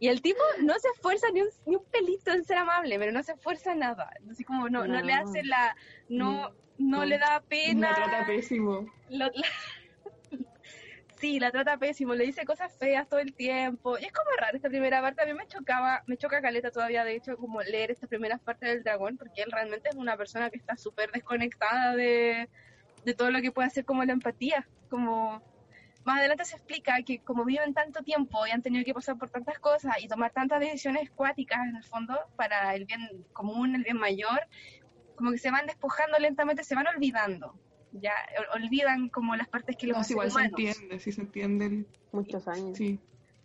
[0.00, 3.12] Y el tipo no se esfuerza ni un, ni un pelito en ser amable, pero
[3.12, 4.10] no se esfuerza nada.
[4.30, 5.00] Así como no, no.
[5.02, 5.76] le hace la,
[6.08, 7.04] no, no No.
[7.04, 7.94] le da pena.
[7.94, 8.86] trata pésimo.
[9.08, 9.48] lo- la-
[11.20, 13.98] sí, la trata pésimo, le dice cosas feas todo el tiempo.
[13.98, 17.04] Y es como raro esta primera parte, a mí me chocaba, me choca caleta todavía,
[17.04, 20.50] de hecho, como leer estas primeras partes del dragón, porque él realmente es una persona
[20.50, 22.48] que está súper desconectada de,
[23.04, 24.66] de todo lo que puede hacer como la empatía.
[24.90, 25.42] Como
[26.04, 29.30] más adelante se explica que como viven tanto tiempo y han tenido que pasar por
[29.30, 33.82] tantas cosas y tomar tantas decisiones cuáticas en el fondo para el bien común, el
[33.84, 34.40] bien mayor,
[35.16, 37.58] como que se van despojando lentamente, se van olvidando.
[37.92, 40.58] Ya ol- olvidan como las partes que los No, igual se humanos.
[40.58, 41.66] entiende, sí se entiende.
[41.66, 42.76] el- Muchos años.
[42.76, 43.00] Sí.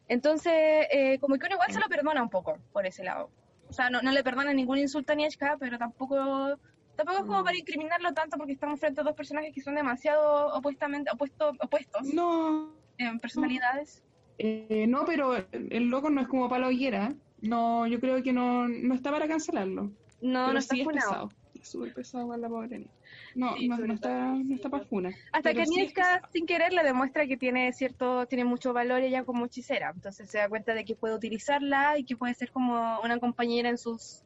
[0.08, 0.54] Entonces,
[0.92, 3.30] eh, como que uno igual se lo perdona un poco por ese lado.
[3.70, 6.58] O sea, no, no le perdona ningún insulto a Nieshka, pero tampoco
[7.00, 7.46] tampoco es como Mm.
[7.46, 12.04] para incriminarlo tanto porque estamos frente a dos personajes que son demasiado opuestamente opuesto, opuestos
[12.14, 14.04] No, en personalidades.
[14.38, 17.14] eh, no, pero el loco no es como Palo Higuera.
[17.42, 19.92] No, yo creo que no, no está para cancelarlo.
[20.22, 21.10] No, pero no está sí es funado.
[21.10, 21.32] pesado.
[21.62, 22.92] Es súper pesado para la pobre niña.
[23.36, 25.10] No, Sí, no, no está, no está para funa.
[25.34, 26.28] Hasta que sí es pesado.
[26.32, 29.92] sin querer, le demuestra que tiene cierto, tiene mucho valor ella como hechicera.
[29.94, 33.70] Entonces se da cuenta de que puede utilizarla y que puede ser como una compañera
[33.70, 34.24] en sus,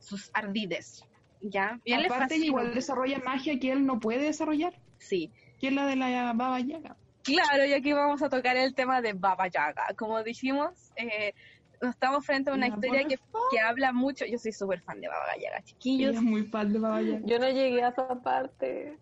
[0.00, 1.04] sus ardides.
[1.40, 1.78] ¿Ya?
[1.84, 2.46] Le Aparte, ella fascina.
[2.46, 5.30] igual desarrolla magia que él no puede desarrollar, Sí.
[5.60, 6.96] que es la de la Baba Yaga.
[7.22, 9.86] Claro, y aquí vamos a tocar el tema de Baba Yaga.
[9.96, 11.34] Como dijimos, eh,
[11.82, 13.18] estamos frente a una La historia que,
[13.50, 14.24] que habla mucho.
[14.24, 16.14] Yo soy súper fan de Baba Yaga, Ella chiquillos.
[16.16, 17.20] es muy fan de Baba Yaga.
[17.24, 18.96] Yo no llegué a esa parte.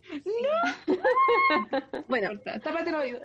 [2.08, 3.20] Bueno, Corta, Tápate el oído.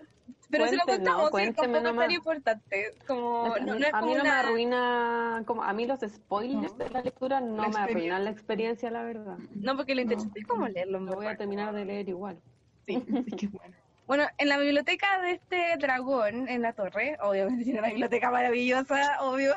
[0.51, 2.93] Pero si lo no, contamos, sí, cuénteme tampoco es tan importante.
[3.07, 5.85] Como, no, a mí, no es a como mí no me arruina, como a mí
[5.85, 6.83] los spoilers No.
[6.83, 9.37] de la lectura no La me arruinan la experiencia, la verdad.
[9.55, 10.43] No, porque lo interesante No.
[10.43, 10.99] es como leerlo.
[10.99, 12.37] Lo voy a terminar de leer igual.
[12.85, 12.95] Sí.
[13.27, 13.75] Es que bueno.
[14.07, 19.17] Bueno, en la biblioteca de este dragón en la torre, obviamente tiene una biblioteca maravillosa,
[19.21, 19.53] obvio.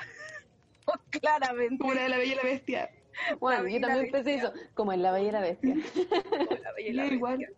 [1.10, 1.78] Claramente.
[1.78, 2.90] Como la de la Bella y la Bestia.
[3.40, 5.74] Bueno, La yo también pensé eso, como en La Bella y la Bestia.
[6.30, 7.02] como la Bella y la.
[7.04, 7.48] Bestia.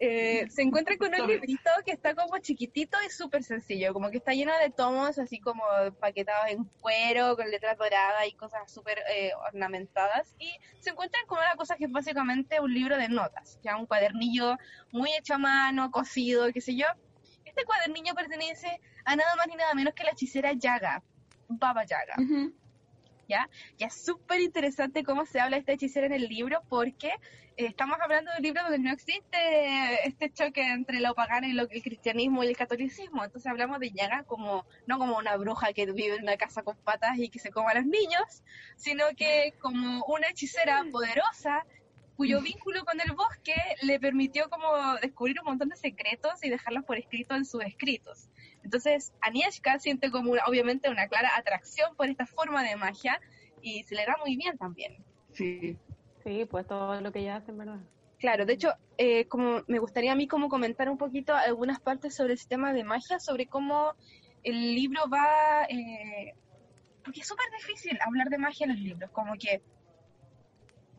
[0.00, 4.18] Eh, se encuentra con un librito que está como chiquitito y súper sencillo, como que
[4.18, 5.64] está lleno de tomos así como
[5.98, 10.34] paquetados en cuero, con letras doradas y cosas súper eh, ornamentadas.
[10.38, 13.86] Y se encuentran con una cosa que es básicamente un libro de notas, ya un
[13.86, 14.56] cuadernillo
[14.92, 16.86] muy hecho a mano, cosido, qué sé yo.
[17.44, 21.02] Este cuadernillo pertenece a nada más ni nada menos que la hechicera Yaga,
[21.48, 22.14] Baba Yaga.
[23.28, 23.48] ¿Ya?
[23.78, 27.98] Es súper interesante cómo se habla de esta hechicera en el libro, porque eh, estamos
[28.00, 31.82] hablando de un libro donde no existe este choque entre lo pagano y lo, el
[31.82, 33.24] cristianismo y el catolicismo.
[33.24, 36.76] Entonces hablamos de Yaga como, no como una bruja que vive en una casa con
[36.76, 38.42] patas y que se coma a los niños,
[38.76, 41.64] sino que como una hechicera poderosa
[42.18, 46.84] cuyo vínculo con el bosque le permitió como descubrir un montón de secretos y dejarlos
[46.84, 48.28] por escrito en sus escritos.
[48.64, 53.20] Entonces, Anieshka siente como una- obviamente una clara atracción por esta forma de magia
[53.62, 54.96] y se le da muy bien también.
[55.32, 55.76] Sí.
[56.24, 57.78] Sí, pues todo lo que ella hace, en verdad.
[58.18, 62.16] Claro, de hecho, eh, como me gustaría a mí como comentar un poquito algunas partes
[62.16, 63.94] sobre el sistema de magia, sobre cómo
[64.42, 66.34] el libro va, eh,
[67.04, 69.62] porque es súper difícil hablar de magia en los libros, como que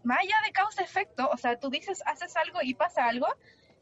[0.03, 3.27] más allá de causa-efecto, o sea, tú dices, haces algo y pasa algo,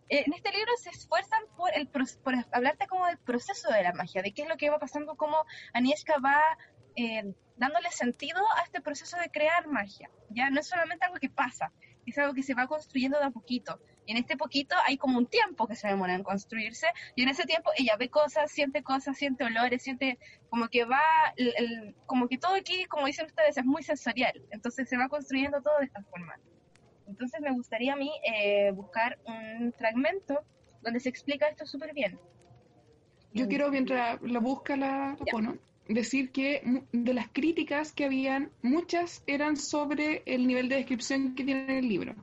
[0.10, 4.22] en este libro se esfuerzan por, el, por hablarte como del proceso de la magia,
[4.22, 5.38] de qué es lo que va pasando, cómo
[5.74, 6.42] Anieshka va
[6.96, 10.10] eh, dándole sentido a este proceso de crear magia.
[10.30, 11.72] Ya no es solamente algo que pasa,
[12.06, 13.80] es algo que se va construyendo de a poquito.
[14.06, 17.30] Y en este poquito hay como un tiempo que se demora en construirse, y en
[17.30, 20.18] ese tiempo ella ve cosas, siente cosas, siente olores, siente
[20.50, 21.02] como que va,
[22.06, 24.42] como que todo aquí, como dicen ustedes, es muy sensorial.
[24.52, 26.40] Entonces se va construyendo todo de esta forma.
[27.08, 30.42] Entonces me gustaría a mí eh, buscar un fragmento
[30.82, 32.20] donde se explica esto súper bien.
[33.34, 35.56] Yo quiero, mientras lo busca la, la
[35.88, 41.44] decir que de las críticas que habían, muchas eran sobre el nivel de descripción que
[41.44, 42.16] tiene el libro.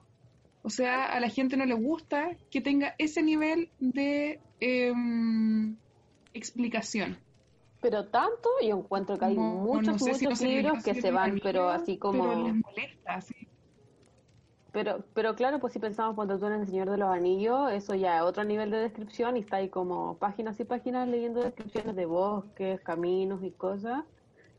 [0.62, 5.76] O sea, a la gente no le gusta que tenga ese nivel de em,
[6.32, 7.18] explicación.
[7.80, 12.22] Pero tanto, yo encuentro que hay muchos, muchos libros que se van, pero así como...
[12.22, 13.46] Pero les molesta, sí.
[14.74, 17.94] Pero, pero claro, pues si pensamos cuando tú en El Señor de los Anillos, eso
[17.94, 21.94] ya es otro nivel de descripción y está ahí como páginas y páginas leyendo descripciones
[21.94, 24.02] de bosques, caminos y cosas.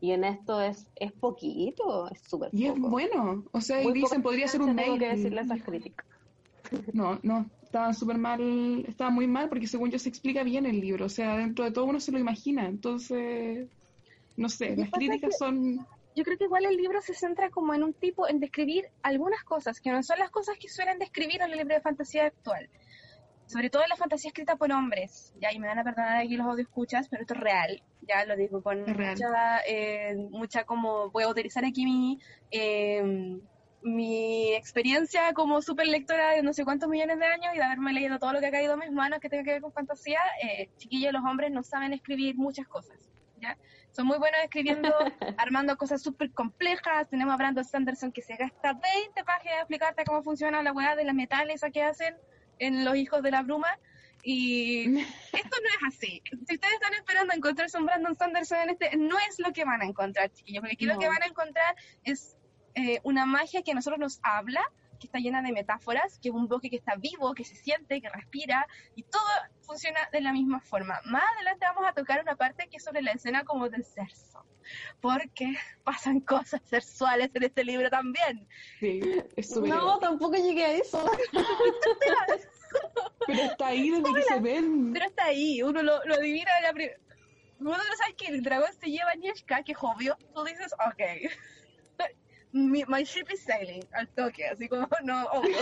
[0.00, 4.22] Y en esto es, es poquito, es súper Y es bueno, o sea, y dicen,
[4.22, 4.98] podría ser un mail.
[4.98, 6.06] que decirle esas críticas.
[6.94, 10.80] No, no, estaba súper mal, estaba muy mal porque según yo se explica bien el
[10.80, 13.68] libro, o sea, dentro de todo uno se lo imagina, entonces,
[14.38, 17.84] no sé, las críticas son yo creo que igual el libro se centra como en
[17.84, 21.52] un tipo, en describir algunas cosas, que no son las cosas que suelen describir en
[21.52, 22.70] el libro de fantasía actual.
[23.44, 26.36] Sobre todo en la fantasía escrita por hombres, ya, y me van a perdonar aquí
[26.36, 31.10] los audio escuchas, pero esto es real, ya lo digo con mucha, eh, mucha como,
[31.10, 32.18] voy a utilizar aquí mi,
[32.50, 33.38] eh,
[33.82, 37.92] mi experiencia como super lectora de no sé cuántos millones de años y de haberme
[37.92, 40.20] leído todo lo que ha caído a mis manos que tenga que ver con fantasía,
[40.42, 42.98] eh, chiquillos, los hombres no saben escribir muchas cosas,
[43.40, 43.56] ¿ya?
[43.96, 44.92] Son muy buenos escribiendo,
[45.38, 47.08] armando cosas súper complejas.
[47.08, 50.94] Tenemos a Brandon Sanderson que se gasta 20 páginas a explicarte cómo funciona la hueá
[50.94, 52.14] de las metales que hacen
[52.58, 53.78] en Los Hijos de la Bruma.
[54.22, 54.98] Y
[55.32, 56.22] esto no es así.
[56.46, 59.80] Si ustedes están esperando encontrarse un Brandon Sanderson en este, no es lo que van
[59.80, 62.36] a encontrar, chiquillos, porque aquí lo que van a encontrar es
[62.74, 64.62] eh, una magia que a nosotros nos habla,
[64.98, 68.00] que está llena de metáforas, que es un bosque que está vivo, que se siente,
[68.00, 69.22] que respira, y todo
[69.60, 71.00] funciona de la misma forma.
[71.04, 74.44] Más adelante vamos a tocar una parte que es sobre la escena como del sexo,
[75.00, 78.48] porque pasan cosas sexuales en este libro también.
[78.80, 79.00] Sí,
[79.36, 81.10] es No, tampoco llegué a eso.
[83.26, 84.92] Pero está ahí desde que se ven.
[84.92, 86.98] Pero está ahí, uno lo, lo adivina de la primera.
[87.58, 90.74] Uno no sabe que el dragón se lleva a Nieshka, que es obvio, tú dices,
[90.74, 91.00] ok
[92.52, 95.58] my ship is sailing al toque, así como, no, obvio,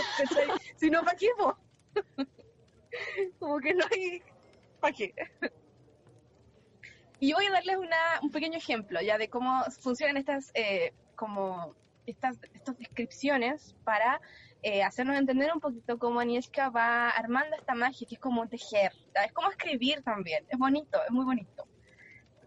[0.75, 1.27] si no, ¿para qué
[3.39, 4.21] como que no hay,
[4.79, 5.13] ¿para qué?
[7.19, 11.73] Y voy a darles una, un pequeño ejemplo ya de cómo funcionan estas, eh, como
[12.05, 14.21] estas, estas descripciones para
[14.61, 18.93] eh, hacernos entender un poquito cómo Anieshka va armando esta magia, que es como tejer,
[19.25, 21.67] es como escribir también, es bonito, es muy bonito.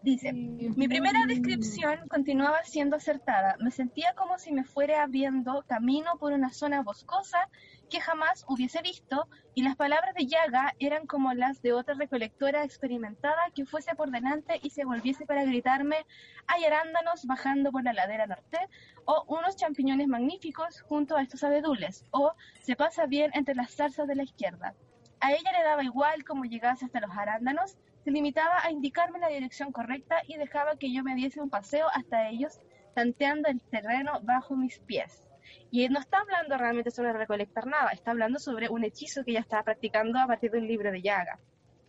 [0.01, 3.57] Dice, mi primera descripción continuaba siendo acertada.
[3.59, 7.49] Me sentía como si me fuera abriendo camino por una zona boscosa
[7.89, 12.63] que jamás hubiese visto y las palabras de Yaga eran como las de otra recolectora
[12.63, 16.05] experimentada que fuese por delante y se volviese para gritarme
[16.47, 18.57] hay arándanos bajando por la ladera norte
[19.05, 24.07] o unos champiñones magníficos junto a estos abedules o se pasa bien entre las zarzas
[24.07, 24.75] de la izquierda.
[25.21, 29.27] A ella le daba igual cómo llegase hasta los arándanos se limitaba a indicarme la
[29.27, 32.59] dirección correcta y dejaba que yo me diese un paseo hasta ellos,
[32.95, 35.23] tanteando el terreno bajo mis pies.
[35.71, 39.41] Y no está hablando realmente sobre recolectar nada, está hablando sobre un hechizo que ella
[39.41, 41.39] estaba practicando a partir de un libro de Yaga.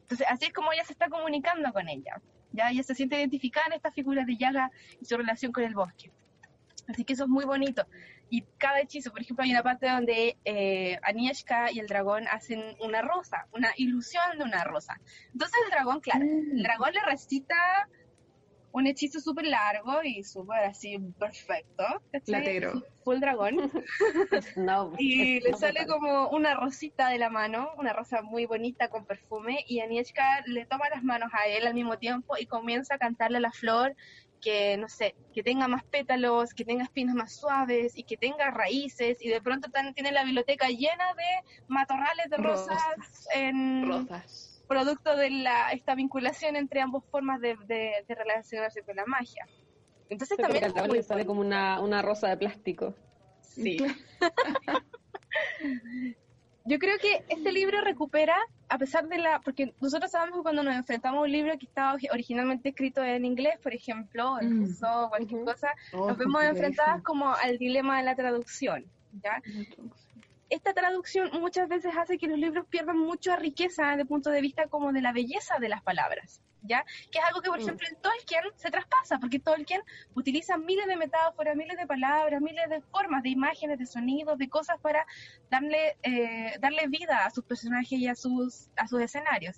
[0.03, 2.21] Entonces, así es como ella se está comunicando con ella.
[2.53, 5.75] Ya ella se siente identificada en esta figura de Yaga y su relación con el
[5.75, 6.11] bosque.
[6.89, 7.87] Así que eso es muy bonito
[8.31, 12.77] y cada hechizo, por ejemplo, hay una parte donde eh, Anieshka y el dragón hacen
[12.81, 15.01] una rosa, una ilusión de una rosa.
[15.33, 16.63] Entonces el dragón, claro, el mm.
[16.63, 17.89] dragón le recita
[18.73, 21.85] un hechizo súper largo y súper así perfecto.
[22.25, 22.85] Platero.
[23.03, 23.57] Fue el dragón.
[24.99, 29.65] y le sale como una rosita de la mano, una rosa muy bonita con perfume,
[29.67, 33.41] y Anieshka le toma las manos a él al mismo tiempo y comienza a cantarle
[33.41, 33.97] la flor
[34.41, 38.51] que, no sé, que tenga más pétalos, que tenga espinas más suaves y que tenga
[38.51, 42.79] raíces y de pronto tiene la biblioteca llena de matorrales de rosas,
[43.35, 44.09] en
[44.67, 49.47] producto de la, esta vinculación entre ambas formas de, de, relacionarse con la magia.
[50.09, 50.73] Entonces también...
[50.93, 52.95] le sale como una, una rosa de plástico.
[53.43, 53.79] Sí.
[56.65, 58.37] Yo creo que este libro recupera,
[58.69, 61.67] a pesar de la, porque nosotros sabemos que cuando nos enfrentamos a un libro que
[61.67, 64.77] estaba originalmente escrito en inglés, por ejemplo, o en mm.
[65.09, 68.85] cualquier cosa, oh, nos vemos enfrentadas como al dilema de la traducción,
[69.23, 69.43] ¿ya?
[70.51, 74.41] Esta traducción muchas veces hace que los libros pierdan mucha riqueza desde el punto de
[74.41, 76.85] vista como de la belleza de las palabras, ¿ya?
[77.11, 77.63] Que es algo que, por Mm.
[77.63, 79.81] ejemplo, en Tolkien se traspasa, porque Tolkien
[80.15, 84.49] utiliza miles de metáforas, miles de palabras, miles de formas, de imágenes, de sonidos, de
[84.49, 85.07] cosas para
[85.51, 89.57] darle, eh, darle vida a sus personajes y a sus, a sus escenarios.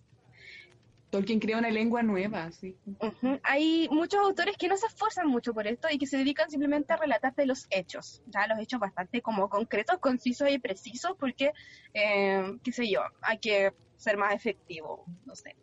[1.12, 2.74] Tolkien crea una lengua nueva, sí.
[2.86, 3.38] Ujú.
[3.42, 6.94] Hay muchos autores que no se esfuerzan mucho por esto y que se dedican simplemente
[6.94, 11.52] a relatarte los hechos, ya los hechos bastante como concretos, concisos y precisos, porque,
[11.92, 15.54] eh, qué sé yo, hay que ser más efectivo, no sé.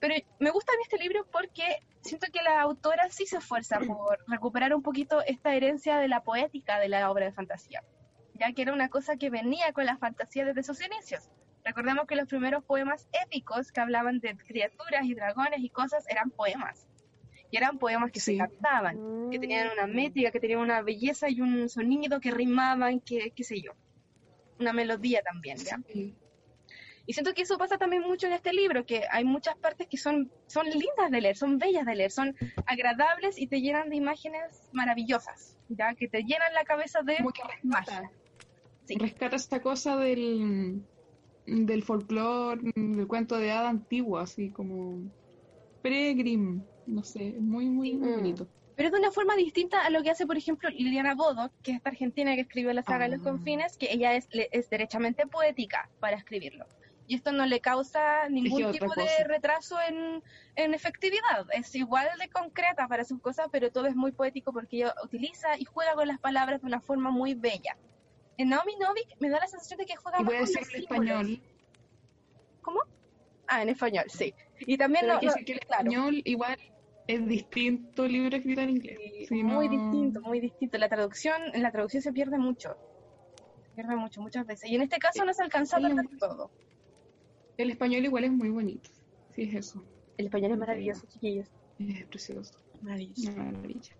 [0.00, 4.18] Pero me gusta en este libro porque siento que la autora sí se esfuerza por
[4.26, 7.84] recuperar un poquito esta herencia de la poética de la obra de fantasía,
[8.34, 11.30] ya que era una cosa que venía con la fantasía desde sus inicios.
[11.68, 16.30] Recordemos que los primeros poemas épicos que hablaban de criaturas y dragones y cosas eran
[16.30, 16.88] poemas.
[17.50, 21.42] Y eran poemas que se cantaban, que tenían una métrica, que tenían una belleza y
[21.42, 23.72] un sonido que rimaban, que qué sé yo.
[24.58, 25.78] Una melodía también, ¿ya?
[25.92, 26.14] Sí.
[27.04, 29.98] Y siento que eso pasa también mucho en este libro, que hay muchas partes que
[29.98, 33.96] son, son lindas de leer, son bellas de leer, son agradables y te llenan de
[33.96, 35.94] imágenes maravillosas, ¿ya?
[35.94, 38.10] Que te llenan la cabeza de Como que rescata,
[38.84, 38.96] Sí.
[38.98, 40.82] rescata esta cosa del,
[41.66, 45.10] del folclore, del cuento de hada antiguo, así como
[45.82, 48.14] pre-Grimm, no sé, muy, muy, muy Mm.
[48.14, 48.50] bonito.
[48.74, 51.76] Pero de una forma distinta a lo que hace, por ejemplo, Liliana Bodo, que es
[51.78, 53.30] esta argentina que escribió la saga de los Ah.
[53.30, 56.66] confines, que ella es, es derechamente poética para escribirlo.
[57.04, 60.22] Y esto no le causa ningún tipo de retraso en,
[60.56, 61.46] en efectividad.
[61.52, 65.58] Es igual de concreta para sus cosas, pero todo es muy poético porque ella utiliza
[65.58, 67.78] y juega con las palabras de una forma muy bella.
[68.38, 70.58] En Naomi Novik me da la sensación de que juega Y más voy a decir
[70.74, 71.42] en español,
[72.62, 72.80] ¿Cómo?
[73.46, 74.34] Ah, en español, sí.
[74.60, 75.82] Y también pero no- que no- decir que el claro.
[75.90, 76.58] español igual
[77.06, 78.98] es distinto al libro escrito en inglés.
[79.28, 80.78] Sí, muy no- distinto, muy distinto.
[80.78, 82.76] La traducción, en la traducción se pierde mucho.
[83.64, 84.70] Se pierde mucho, muchas veces.
[84.70, 86.50] Y en este caso no se alcanza a perder todo.
[87.56, 88.90] El español igual es muy bonito.
[89.34, 89.84] Sí, es eso.
[90.16, 91.48] El español es maravilloso, chiquillos.
[91.78, 92.54] Es precioso.
[92.82, 93.32] Maravilloso.
[93.36, 93.96] Maravilla.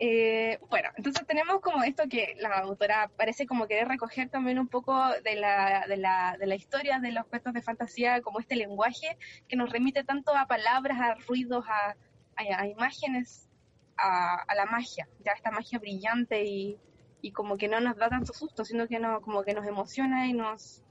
[0.00, 4.66] Eh, bueno, entonces tenemos como esto que la autora parece como querer recoger también un
[4.68, 4.92] poco
[5.22, 9.16] de la, de la, de la historia de los cuentos de fantasía, como este lenguaje
[9.48, 11.90] que nos remite tanto a palabras, a ruidos, a,
[12.36, 13.48] a- a imágenes,
[13.96, 16.76] a, a la magia, ya esta magia brillante y,
[17.22, 20.26] y como que no nos da tanto susto, sino que no, como que nos emociona
[20.26, 20.82] y nos,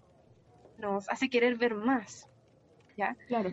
[0.78, 2.30] nos hace querer ver más.
[2.96, 3.16] ¿ya?
[3.28, 3.52] Claro.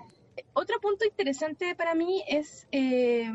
[0.52, 3.28] Otro punto interesante para mí es eh,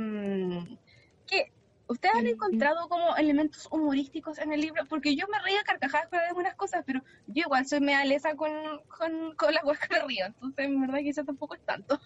[1.27, 1.51] que
[1.87, 6.09] ustedes han encontrado como elementos humorísticos en el libro, porque yo me reía a carcajadas
[6.09, 8.51] con algunas cosas, pero yo igual soy mea lesa con,
[8.87, 11.99] con, con la hueca de río, entonces en verdad quizás tampoco es tanto.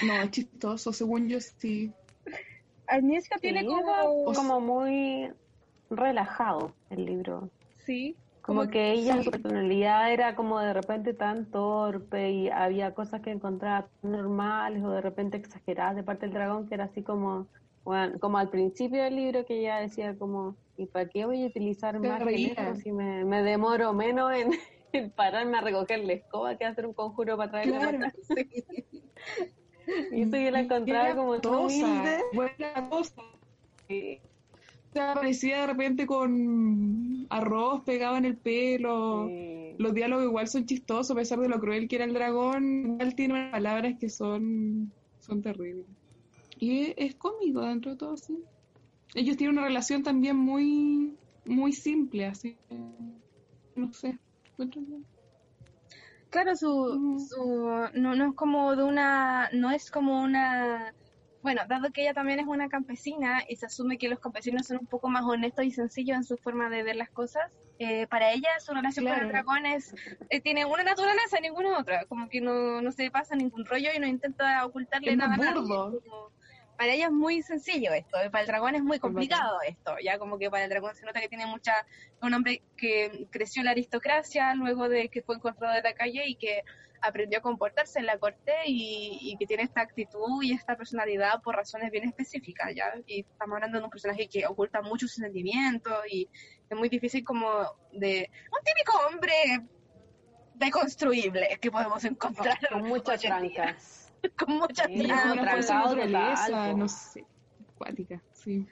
[0.00, 1.94] No, es chistoso, según yo sí.
[2.86, 4.32] Agnieszka Sí, tiene como...
[4.34, 5.32] como muy
[5.90, 7.50] relajado el libro.
[7.78, 9.24] Sí, Como que ella, sí.
[9.24, 14.90] su personalidad era como de repente tan torpe y había cosas que encontraba normales o
[14.90, 17.48] de repente exageradas de parte del dragón que era así como,
[17.86, 21.46] bueno, como al principio del libro que ella decía como, ¿y para qué voy a
[21.46, 24.50] utilizar más esto si me, me demoro menos en,
[24.92, 27.98] en pararme a recoger la escoba que hacer un conjuro para para Claro.
[27.98, 28.12] acá?
[30.10, 32.18] Y eso yo la encontraba como humilde.
[32.32, 33.22] Buena cosa.
[33.88, 39.28] Se aparecía de repente con arroz pegado en el pelo.
[39.28, 39.76] Sí.
[39.78, 42.94] Los diálogos igual son chistosos, a pesar de lo cruel que era el dragón.
[42.94, 45.86] Igual tiene unas palabras que son, son terribles.
[46.58, 48.42] Y es cómico dentro de todo, sí.
[49.14, 52.56] Ellos tienen una relación también muy, muy simple, así.
[53.74, 54.18] No sé.
[56.30, 57.18] Claro, su, Ujú.
[57.20, 60.92] su no, no es como de una, no es como una,
[61.42, 64.78] bueno, dado que ella también es una campesina y se asume que los campesinos son
[64.80, 67.44] un poco más honestos y sencillos en su forma de ver las cosas,
[67.78, 69.92] eh, para ella su relación con el dragón es,
[70.30, 73.90] eh, tiene una naturaleza y ninguna otra, como que no, no se pasa ningún rollo
[73.94, 76.00] y no intenta ocultarle Es nada burdo.
[76.00, 76.35] Como-
[76.76, 80.18] para ella es muy sencillo esto, y para el dragón es muy complicado esto, ya
[80.18, 81.72] como que para el dragón se nota que tiene mucha,
[82.22, 86.24] un hombre que creció en la aristocracia luego de que fue encontrado de la calle
[86.26, 86.62] y que
[87.00, 91.40] aprendió a comportarse en la corte y, y que tiene esta actitud y esta personalidad
[91.42, 92.92] por razones bien específicas, ¿ya?
[93.06, 96.28] Y estamos hablando de un personaje que oculta muchos sentimientos y
[96.68, 97.48] es muy difícil como
[97.92, 98.30] de...
[98.50, 99.34] Un típico hombre
[100.54, 104.05] deconstruible que podemos encontrar Con muchas trancas.
[104.38, 104.96] con muchas Sí,
[106.72, 106.76] po.
[106.78, 107.24] no sé.
[107.74, 108.66] Acuática, sí.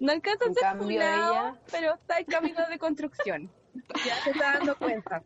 [0.00, 3.50] No alcanza a ser cambio, funado, ella- pero está en camino de construcción.
[4.06, 5.22] Ya se está dando cuenta.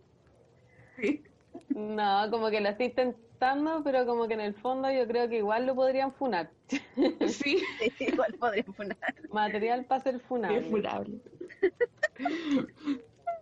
[1.70, 5.38] No, como que la estoy intentando, pero como que en el fondo yo creo que
[5.38, 6.50] igual lo podrían funar.
[7.28, 8.96] Sí, Sí, igual podría funar.
[9.32, 10.58] Material para ser funable.
[10.58, 11.20] es furable.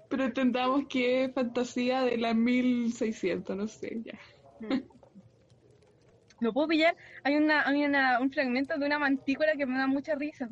[0.09, 4.19] Pero entendamos que es fantasía de la 1600, no sé, ya.
[6.51, 6.97] No puedo pillar.
[7.23, 10.49] Hay, una, hay una, un fragmento de una mantícora que me da mucha risa.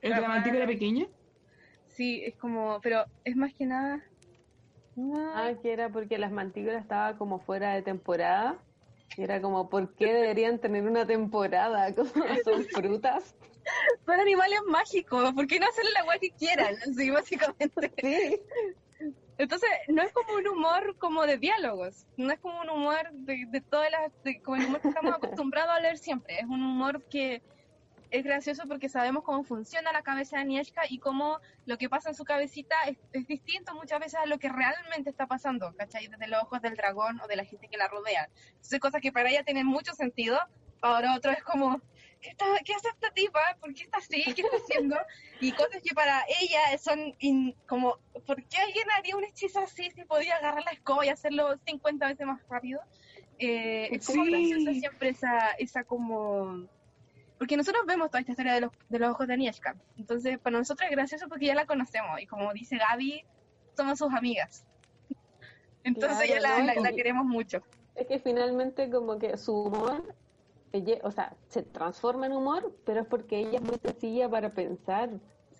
[0.00, 1.06] ¿Es de la mantícora pequeña?
[1.86, 4.02] Sí, es como, pero es más que nada.
[5.34, 8.58] Ah, que era porque las mantícoras estaban como fuera de temporada.
[9.16, 11.94] Y era como, ¿por qué deberían tener una temporada?
[11.94, 12.10] Como
[12.44, 13.34] son frutas.
[14.06, 16.74] Son animales mágicos, ¿por qué no hacen la agua que quieran?
[16.76, 17.92] Así, básicamente.
[18.00, 18.40] Sí.
[19.38, 23.46] Entonces, no es como un humor como de diálogos, no es como un humor de,
[23.48, 26.62] de todas las, de, como el humor que estamos acostumbrados a leer siempre, es un
[26.62, 27.42] humor que
[28.12, 32.10] es gracioso porque sabemos cómo funciona la cabeza de Agnieszka y cómo lo que pasa
[32.10, 36.08] en su cabecita es, es distinto muchas veces a lo que realmente está pasando, ¿cachai?
[36.08, 38.28] Desde los ojos del dragón o de la gente que la rodea.
[38.48, 40.38] Entonces, cosas que para ella tienen mucho sentido,
[40.78, 41.80] para otro es como,
[42.22, 43.40] ¿qué, está, ¿qué hace esta tipa?
[43.60, 44.22] ¿Por qué está así?
[44.34, 44.96] ¿Qué está haciendo?
[45.40, 49.90] Y cosas que para ella son in- como, ¿por qué alguien haría un hechizo así
[49.90, 52.80] si podía agarrar la escoba y hacerlo 50 veces más rápido?
[53.38, 54.30] Eh, es como Sí.
[54.30, 56.66] graciosa siempre esa, esa como...
[57.38, 59.74] Porque nosotros vemos toda esta historia de los, de los ojos de Agnieszka.
[59.98, 62.20] Entonces, para nosotros es gracioso porque ya la conocemos.
[62.20, 63.24] Y como dice Gaby,
[63.76, 64.64] somos sus amigas.
[65.84, 66.66] Entonces Claro, ya la, ¿no?
[66.74, 67.62] la- la queremos mucho.
[67.96, 70.14] Es que finalmente como que su humor,
[70.72, 74.52] ella- o sea, se transforma en humor, pero es porque ella es muy sencilla para
[74.54, 75.10] pensar.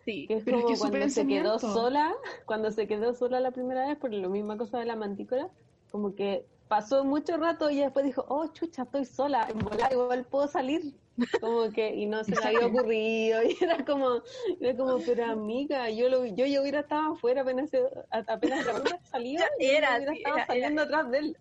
[0.04, 0.26] Sí.
[0.26, 2.12] Que es Pero es como que su cuando se quedó sola,
[2.46, 5.48] cuando se quedó sola la primera vez por la misma cosa de la mantícora,
[5.90, 10.24] como que pasó mucho rato y después dijo, oh chucha, estoy sola, en volar igual
[10.24, 10.94] puedo salir.
[11.42, 14.22] Como que, y no se le había ocurrido, y era como,
[14.60, 17.70] era como, pero amiga, yo lo, yo ya hubiera estado afuera apenas,
[18.10, 21.36] apenas Ya y yo era, hubiera sí, estado era- saliendo atrás de él.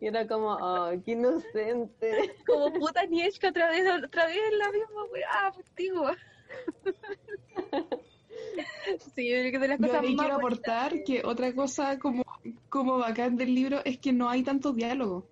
[0.00, 2.34] Y era como, oh, qué inocente.
[2.46, 6.06] Como puta Agnieszka otra vez, otra vez la misma weá contigo.
[9.14, 11.54] Sí, yo creo que de las Yo cosas ahí más quiero bonitas- aportar que otra
[11.54, 12.24] cosa como,
[12.68, 15.26] como bacán del libro es que no hay tanto diálogo.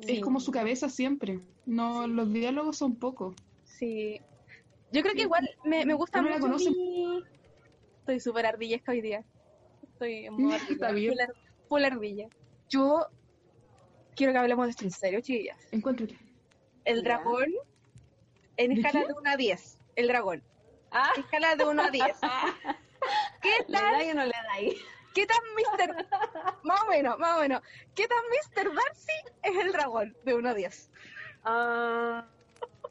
[0.00, 1.40] Es como su cabeza siempre.
[1.64, 3.36] No, los diálogos son pocos.
[3.64, 4.20] Sí.
[4.90, 6.70] Yo creo que igual me, me gusta la mucho conoce.
[6.70, 7.22] mi-
[8.00, 9.24] Estoy súper ardillesca hoy día.
[9.92, 10.72] Estoy en modo ardilla.
[10.72, 11.12] Está bien.
[11.12, 11.34] Full, ar-
[11.68, 12.28] full ardilla.
[12.72, 13.06] Yo
[14.16, 15.58] quiero que hablemos de esto en serio, chiquillas.
[15.72, 16.18] Encuentro que.
[16.86, 17.02] El Ya.
[17.02, 17.52] dragón
[18.56, 19.08] en ¿De escala qué?
[19.08, 19.78] de 1 a 10.
[19.96, 20.42] El dragón.
[20.90, 22.06] Ah, Escala de 1 a 10.
[23.42, 23.92] ¿Qué ¿le tal?
[23.92, 24.76] da y o no le da ahí?
[25.14, 26.06] ¿Qué tan Mr.
[26.62, 27.60] más o menos, más o menos.
[27.94, 28.18] ¿Qué tan
[28.64, 28.74] Mr.
[28.74, 29.12] Darcy
[29.42, 30.90] es el dragón de 1 a 10?
[31.44, 32.26] Ah,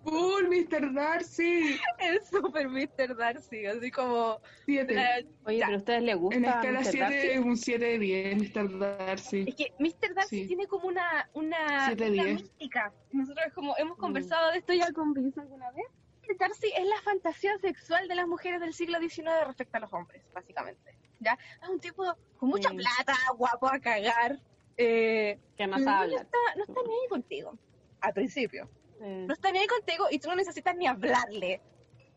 [0.03, 0.93] ¡Cool, Mr.
[0.93, 1.79] Darcy!
[1.99, 3.15] Es súper Mr.
[3.15, 4.39] Darcy, así como...
[4.65, 4.93] 7.
[4.95, 5.65] eh, oye, ya.
[5.67, 6.83] pero a ustedes les gusta En escala Mr.
[6.91, 7.27] 7 Darcy?
[7.27, 8.79] es un 7 de 10, Mr.
[8.79, 9.45] Darcy.
[9.47, 10.13] Es que Mr.
[10.15, 10.47] Darcy Sí.
[10.47, 12.93] tiene como una, una, Siete, una mística.
[13.11, 14.01] Nosotros como hemos Mm.
[14.01, 15.85] conversado de esto ya con Vince alguna vez.
[16.27, 16.37] Mr.
[16.39, 20.23] Darcy es la fantasía sexual de las mujeres del siglo XIX respecto a los hombres,
[20.33, 20.95] básicamente.
[21.19, 21.37] ¿ya?
[21.61, 22.03] Es un tipo
[22.37, 22.77] con mucha Sí.
[22.77, 24.39] plata, guapo a cagar.
[24.77, 26.15] Eh, ¿Qué más no, habla?
[26.21, 27.55] está, no está ni ahí contigo,
[27.99, 28.67] al principio.
[29.01, 31.61] No está ni ahí contigo y tú no necesitas ni hablarle.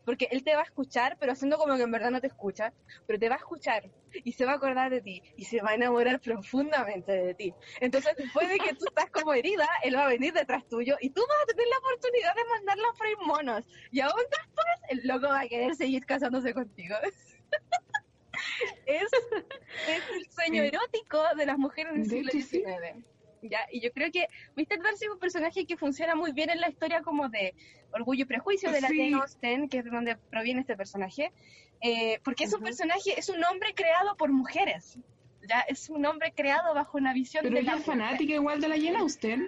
[0.05, 2.71] Porque él te va a escuchar, pero haciendo como que en verdad no te escucha.
[3.07, 5.71] Pero te va a escuchar y se va a acordar de ti y se va
[5.71, 7.53] a enamorar profundamente de ti.
[7.79, 11.09] Entonces, después de que tú estás como herida, él va a venir detrás tuyo y
[11.09, 13.65] tú vas a tener la oportunidad de mandarlo a freír monos.
[13.91, 16.95] Y aún después, el loco va a querer seguir casándose contigo.
[18.85, 19.03] es,
[19.87, 22.71] es el sueño erótico de las mujeres del De siglo.
[22.73, 23.05] XIX.
[23.49, 23.59] ¿Ya?
[23.71, 24.81] Y yo creo que Mr.
[24.83, 27.53] Darcy es un personaje que funciona muy bien en la historia como de
[27.93, 28.97] Orgullo y Prejuicio de la Sí.
[28.97, 31.31] Jane Austen, que es de donde proviene este personaje,
[31.81, 32.65] eh, porque es un Ujú.
[32.65, 34.97] personaje, es un hombre creado por mujeres,
[35.47, 38.01] ya es un hombre creado bajo una visión Pero de ella la es mujer.
[38.01, 39.47] fanática igual de la Jane Austen.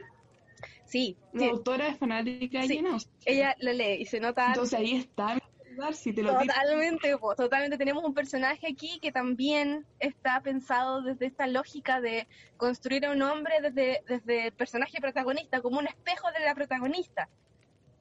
[0.85, 2.75] Sí, La sí, autora es fanática de Sí.
[2.77, 3.13] Jane Austen.
[3.25, 5.37] ella lo lee y se nota Entonces ahí está
[5.77, 5.85] Mr.
[5.85, 6.33] Darcy, te lo.
[6.37, 7.77] Totalmente, totalmente.
[7.77, 13.21] Tenemos un personaje aquí que también está pensado desde esta lógica de construir a un
[13.21, 17.29] hombre desde, desde el personaje protagonista, como un espejo de la protagonista.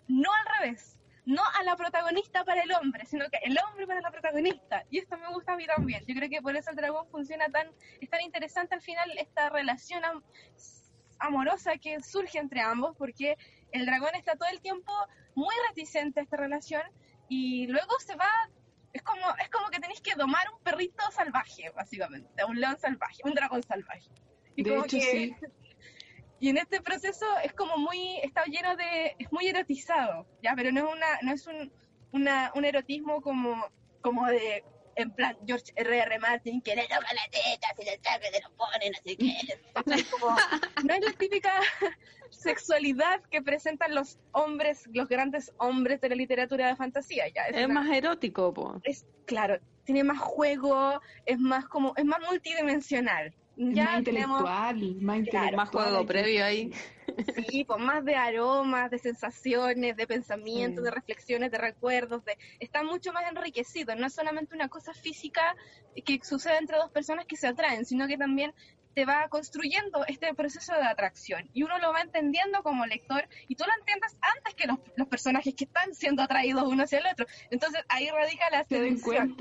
[0.08, 0.98] No al revés.
[1.24, 4.84] No a la protagonista para el hombre, sino que el hombre para la protagonista.
[4.90, 6.04] Y esto me gusta a mí también.
[6.06, 7.68] Yo creo que por eso el dragón funciona tan,
[8.00, 10.22] es tan interesante al final esta relación am-
[11.18, 13.36] amorosa que surge entre ambos, porque
[13.72, 14.92] el dragón está todo el tiempo
[15.34, 16.82] muy reticente a esta relación
[17.28, 18.30] y luego se va
[18.92, 23.22] es como es como que tenéis que domar un perrito salvaje básicamente un león salvaje
[23.24, 24.08] un dragón salvaje
[24.54, 25.36] y De como hecho, que- sí.
[26.40, 30.70] y en este proceso es como muy está lleno de es muy erotizado ya pero
[30.72, 31.72] no es una no es un
[32.12, 33.66] una, un erotismo como
[34.00, 34.64] como de
[34.96, 36.18] en plan George R.R.
[36.18, 39.36] Martin que le toca la teta se le saca se lo ponen así que
[40.84, 41.52] no es la típica
[42.30, 47.64] sexualidad que presentan los hombres los grandes hombres de la literatura de fantasía ya Es
[47.66, 48.80] una- más erótico, po.
[48.84, 53.34] es claro, tiene más juego, es más como, es más multidimensional.
[53.56, 55.56] Ya más intelectual, más intelectual.
[55.56, 56.72] más juego previo ahí.
[57.48, 62.82] Sí, pues más de aromas, de sensaciones, de pensamientos, de reflexiones, de recuerdos, de está
[62.82, 63.94] mucho más enriquecido.
[63.94, 65.56] No es solamente una cosa física
[66.04, 68.52] que sucede entre dos personas que se atraen, sino que también
[68.92, 73.54] te va construyendo este proceso de atracción y uno lo va entendiendo como lector y
[73.54, 77.06] tú lo entiendes antes que los, los personajes que están siendo atraídos uno hacia el
[77.06, 77.26] otro.
[77.50, 79.36] Entonces ahí radica la seducción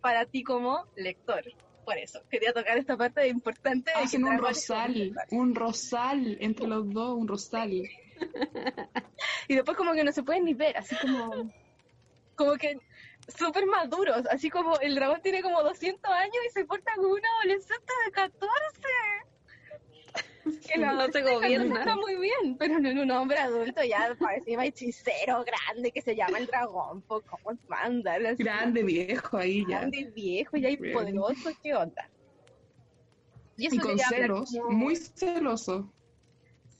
[0.00, 1.44] para ti como lector
[1.84, 2.20] por eso.
[2.30, 3.92] Quería tocar esta parte importante.
[3.92, 7.70] Hacen un rosal, un rosal entre los dos, un rosal.
[9.48, 11.52] y después como que no se pueden ni ver, así como,
[12.36, 12.78] como que
[13.36, 17.28] súper maduros, así como el dragón tiene como 200 años y se porta como una
[17.40, 18.44] adolescente de 14
[20.72, 21.80] que no, se gobierna.
[21.80, 26.14] Está muy bien, pero no en un hombre adulto ya parece hechicero grande que se
[26.14, 28.18] llama el dragón, ¿cómo manda?
[28.38, 29.80] Grande viejo ahí ya.
[29.80, 32.08] Grande viejo y ahí poderoso, ¿qué onda?
[33.56, 35.92] Y, con celos, muy celoso.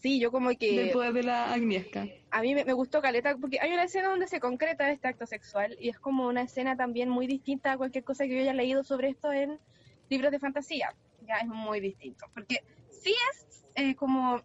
[0.04, 0.84] Sí, yo como que...
[0.84, 2.06] Después de la Agnieszka.
[2.30, 5.76] A mí me, gustó Caleta porque hay una escena donde se concreta este acto sexual
[5.80, 8.82] y es como una escena también muy distinta a cualquier cosa que yo haya leído
[8.82, 9.58] sobre esto en
[10.10, 10.94] libros de fantasía.
[11.26, 12.26] Ya es muy distinto.
[12.34, 14.42] Porque sí es eh, como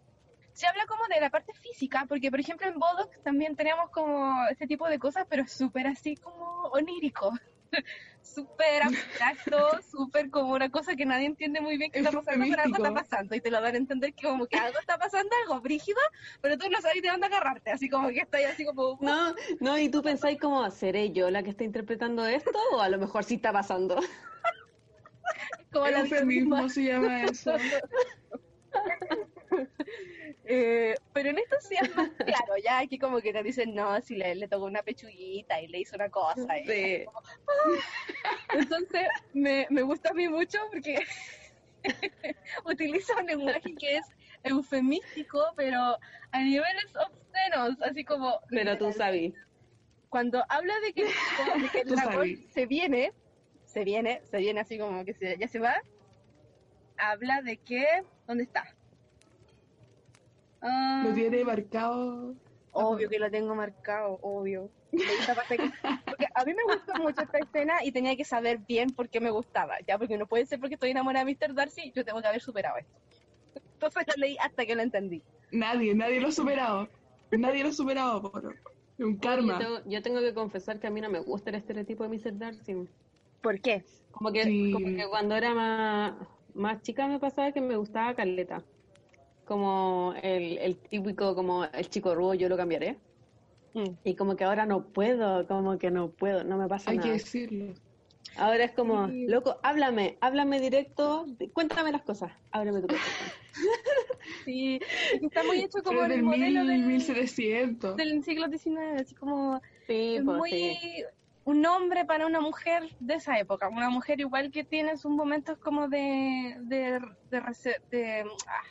[0.52, 4.46] se habla como de la parte física, porque por ejemplo en Bodoc también tenemos como
[4.48, 7.32] este tipo de cosas, pero súper así como onírico,
[8.22, 12.62] súper abstracto, súper como una cosa que nadie entiende muy bien qué está pasando, pero
[12.62, 15.30] algo está pasando, y te lo dan a entender que como que algo está pasando,
[15.46, 16.00] algo brígido,
[16.42, 18.98] pero tú no sabes de dónde agarrarte, así como que está ahí así como...
[19.00, 22.88] No, no, y tú pensáis como, ¿seré yo la que está interpretando esto o a
[22.88, 23.98] lo mejor sí está pasando?
[25.72, 27.54] como el eufemismo se llama eso.
[30.52, 34.00] Eh, pero en esto sí es más claro, ya aquí como que te dicen, no,
[34.00, 36.56] si le, le tocó una pechuguita y le hizo una cosa.
[38.52, 40.96] Entonces, me, me gusta a mí mucho porque
[42.64, 44.06] utiliza un lenguaje que es
[44.42, 45.98] eufemístico, pero
[46.32, 48.40] a niveles obscenos, así como...
[48.48, 49.34] Pero tú sabes.
[50.08, 53.12] Cuando habla de que, el dragón se viene,
[53.64, 55.82] se viene, se viene así como que se, ya se va,
[56.96, 57.86] habla de que...
[58.30, 58.62] ¿Dónde está?
[60.62, 61.02] Ah.
[61.04, 62.36] lo tiene marcado.
[62.70, 64.70] Obvio que lo tengo marcado, obvio.
[64.92, 69.18] Porque a mí me gustó mucho esta escena y tenía que saber bien por qué
[69.18, 71.54] me gustaba, ya, porque no puede ser porque estoy enamorada de Mr.
[71.54, 72.94] Darcy, yo tengo que haber superado esto.
[73.72, 75.24] Entonces lo leí hasta que lo entendí.
[75.50, 76.88] Nadie, nadie lo ha superado.
[77.32, 78.54] Nadie lo ha superado, por
[78.98, 79.58] un karma.
[79.86, 82.38] Yo tengo, que confesar que a mí no me gusta el estereotipo de Mr.
[82.38, 82.76] Darcy.
[83.42, 83.82] ¿Por qué?
[84.12, 86.14] Como que, como que cuando era más,
[86.54, 88.62] más chica me pasaba que me gustaba Carleta
[89.50, 92.98] como el, el típico, como el chico rubo, yo lo cambiaré.
[93.74, 93.94] Mm.
[94.04, 97.02] Y como que ahora no puedo, como que no puedo, no me pasa nada.
[97.02, 97.74] Hay que decirlo.
[98.36, 103.10] Ahora es como, loco, háblame, háblame directo, cuéntame las cosas, ábreme tu corazón.
[104.44, 104.78] sí,
[105.20, 107.96] está muy hecho como en el modelo del 1700.
[107.96, 110.78] Del siglo XIX, así como sí, pues, muy
[111.50, 115.58] un hombre para una mujer de esa época, una mujer igual que tiene sus momentos
[115.58, 118.62] como de de, de, ah,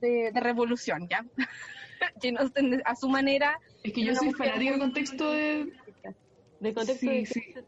[0.00, 1.24] de, revolución, ¿ya?
[2.20, 2.40] que no,
[2.84, 3.60] a su manera.
[3.84, 5.72] Es que yo soy fanático del contexto de.
[6.60, 7.64] Del contexto de...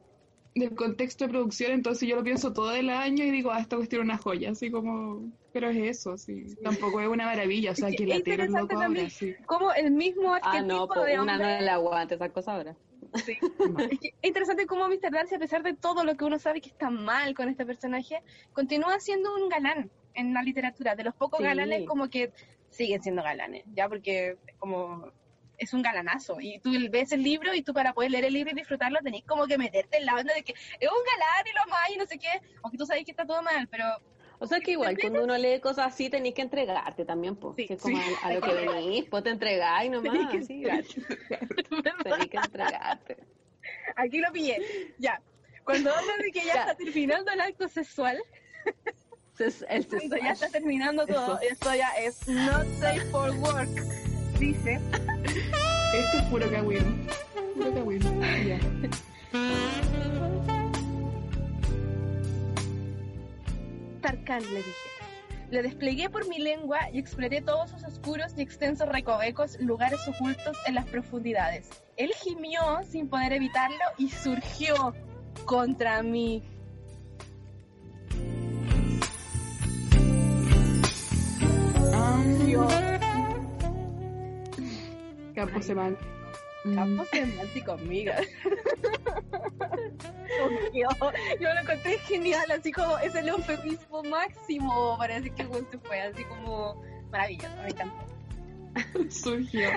[0.57, 3.77] Del contexto de producción, entonces yo lo pienso todo el año y digo, ah, esta
[3.77, 5.31] cuestión es una joya, así como.
[5.53, 6.47] Pero es eso, sí.
[6.65, 9.35] Tampoco es una maravilla, o sea, que, la tierra es loco ahora, sí.
[9.45, 12.77] Como el mismo arquetipo ah, no, pues, de una no le aguanta esa cosa ahora.
[13.25, 13.39] Sí.
[13.91, 15.11] es, interesante cómo Mr.
[15.11, 18.23] Darcy, a pesar de todo lo que uno sabe que está mal con este personaje,
[18.53, 20.95] continúa siendo un galán en la literatura.
[20.95, 22.33] De los pocos galanes, como que
[22.71, 25.13] siguen siendo galanes, ya porque como
[25.59, 26.41] es un galanazo.
[26.41, 29.25] Y tú ves el libro y tú para poder leer el libro y disfrutarlo tenés
[29.25, 31.97] como que meterte en la onda de que es un galán y lo más y
[31.97, 33.85] no sé qué, aunque tú sabes que está todo mal, pero...
[34.39, 37.57] O sea que igual, cuando uno lee cosas así tenés que entregarte también, pues.
[37.57, 40.13] que como a, lo que venís, pues te entregáis nomás.
[40.13, 40.63] Tenés que, sí,
[42.03, 43.17] tenés que entregarte.
[43.97, 45.21] Aquí lo pillé, ya.
[45.65, 46.61] Cuando hablo de que ya, ya.
[46.61, 48.23] está terminando el acto sexual,
[49.39, 49.87] el
[50.23, 53.69] ya está terminando todo, esto ya es not safe for work,
[54.39, 54.79] dice.
[55.95, 56.95] Esto es puro cagüino.
[57.55, 58.11] Puro cagüino.
[58.45, 58.61] Ya.
[64.07, 64.89] Tarkan, le dije.
[65.51, 70.57] Le desplegué por mi lengua y exploré todos sus oscuros y extensos recovecos, lugares ocultos
[70.69, 71.69] en las profundidades.
[71.97, 74.95] Él gimió sin poder evitarlo y surgió
[75.45, 76.45] contra mí.
[85.35, 86.16] Campo semántico.
[86.75, 88.17] Campo semántico, amiga.
[90.37, 90.89] surgió.
[91.41, 95.79] Yo lo encontré genial, así como es el eufemismo máximo para decir que el se
[95.79, 98.07] fue, así como maravilloso, me encantó.
[99.11, 99.71] Surgió.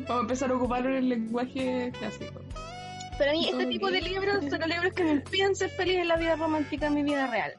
[0.00, 2.40] Vamos a empezar a ocuparlo en el lenguaje clásico.
[3.18, 5.96] Pero a mí este tipo de libros son los libros que me impiden ser feliz
[5.96, 7.52] en la vida romántica, en mi vida real.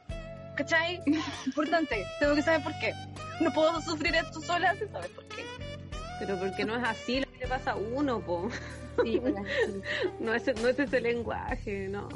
[0.55, 1.01] ¿Cachai?
[1.45, 2.93] Importante, tengo que saber por qué.
[3.39, 5.43] No puedo sufrir esto sola sin saber por qué.
[6.19, 8.49] Pero porque no es así le pasa a uno, po.
[9.03, 9.43] Sí, bueno,
[10.19, 12.07] No es, no es ese lenguaje, no.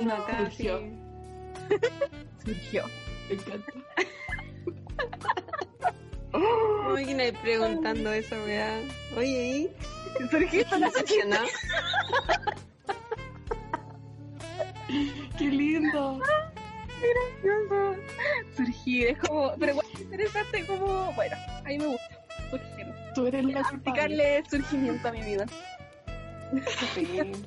[0.00, 0.78] Uno acá surgió.
[0.78, 1.76] sí.
[2.44, 2.84] surgió.
[3.28, 3.72] Me encanta.
[6.92, 8.80] Uy, ¿quién ahí preguntando eso, weá?
[9.16, 9.70] Oye, ¿y?
[10.30, 11.36] Surgió ¿Qué estás haciendo?
[15.38, 16.20] ¡Qué lindo!
[17.42, 17.96] gracioso.
[18.56, 22.01] Surgir, es como, pero igual es interesante como, bueno, a mí me gusta.
[23.14, 23.60] Tú eres la.
[23.60, 25.46] Aplicarle surgimiento a mi vida.
[26.94, 27.32] Sí.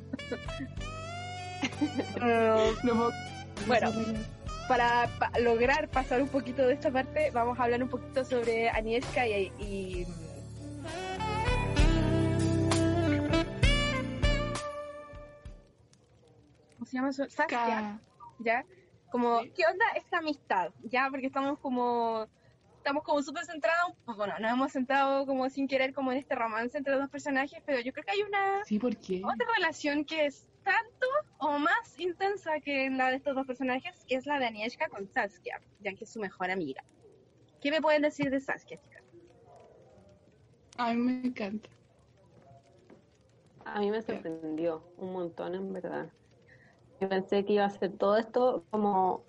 [2.83, 3.09] No
[3.67, 3.91] Bueno.
[4.67, 8.69] para pa- lograr pasar un poquito de esta parte, vamos a hablar un poquito sobre
[8.69, 10.05] Agnieszka y, y-
[16.73, 17.25] ¿Cómo se llama eso?
[17.29, 17.99] Saskia,
[18.39, 18.65] ¿ya?
[19.11, 19.41] Como.
[19.55, 20.71] ¿qué onda esta amistad?
[20.83, 21.07] ¿Ya?
[21.09, 22.27] Porque estamos como...
[22.85, 26.35] Estamos como súper centrados, pues bueno, nos hemos centrado como sin querer como en este
[26.35, 29.23] romance entre los dos personajes, pero yo creo que hay una Sí, ¿por qué?
[29.23, 31.07] otra relación que es tanto
[31.39, 35.07] o más intensa que la de estos dos personajes, que es la de Agnieszka con
[35.07, 36.83] Saskia, ya que es su mejor amiga.
[37.59, 39.01] ¿Qué me pueden decir de Saskia, chicas?
[40.77, 41.67] A mí me encanta.
[43.65, 46.09] A mí me sorprendió un montón, en verdad.
[47.01, 49.23] Yo pensé que iba a ser todo esto como...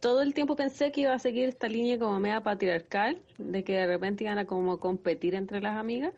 [0.00, 3.74] Todo el tiempo pensé que iba a seguir esta línea como media patriarcal, de que
[3.74, 6.12] de repente iban a como competir entre las amigas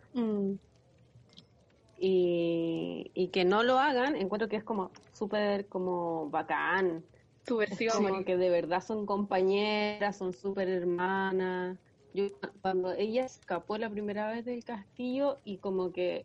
[1.99, 7.05] y, y que no lo hagan, encuentro que es como súper como bacán,
[7.45, 8.07] Tu versión.
[8.07, 11.79] como que de verdad son compañeras, son súper hermanas.
[12.13, 12.25] Yo
[12.63, 16.25] cuando ella escapó la primera vez del castillo y como que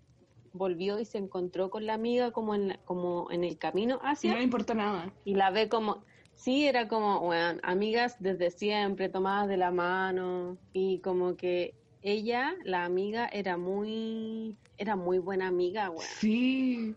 [0.53, 4.31] volvió y se encontró con la amiga como en la- como en el camino hacia
[4.33, 5.13] no le importa nada.
[5.23, 6.03] y la ve como
[6.41, 12.55] sí era como bueno, amigas desde siempre tomadas de la mano y como que ella
[12.63, 16.01] la amiga era muy era muy buena amiga weón.
[16.01, 16.95] Sí.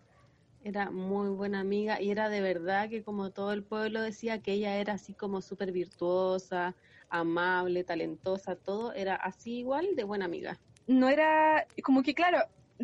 [0.62, 4.52] Era muy buena amiga y era de verdad que como todo el pueblo decía que
[4.52, 6.74] ella era así como súper virtuosa,
[7.10, 10.58] amable, talentosa, todo era así igual de buena amiga.
[10.86, 12.38] No era, como que claro,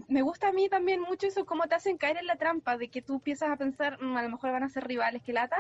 [0.09, 2.91] me gusta a mí también mucho eso, cómo te hacen caer en la trampa de
[2.91, 5.57] que tú empiezas a pensar, "Mm, a lo mejor van a ser rivales que lata,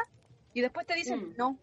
[0.55, 1.35] y después te dicen, Mm.
[1.39, 1.59] no,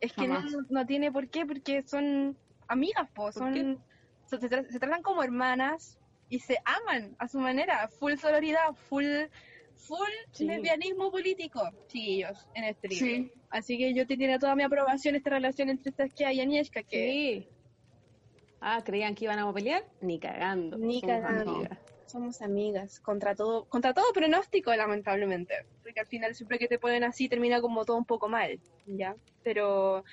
[0.00, 2.36] es que no, no tiene por qué, porque son
[2.68, 3.82] amigas, po, son,
[4.26, 5.98] se, se tra- se tratan como hermanas
[6.28, 9.04] y se aman a su manera, full sororidad, full,
[9.76, 10.46] full Sí.
[10.46, 13.06] lesbianismo político, chiquillos, en este libro.
[13.06, 13.32] Sí.
[13.50, 17.10] Así que yo te tiene toda mi aprobación esta relación entre Saskia y Agnieszka, que
[17.10, 17.48] Sí.
[18.66, 20.78] Ah, creían que iban a pelear, ni cagando.
[20.78, 21.50] Ni cagando.
[21.56, 21.78] amigas.
[22.14, 25.66] Somos amigas contra todo contra todo pronóstico lamentablemente.
[25.82, 29.16] Porque al final siempre que te ponen así termina como todo un poco mal ya
[29.42, 30.04] pero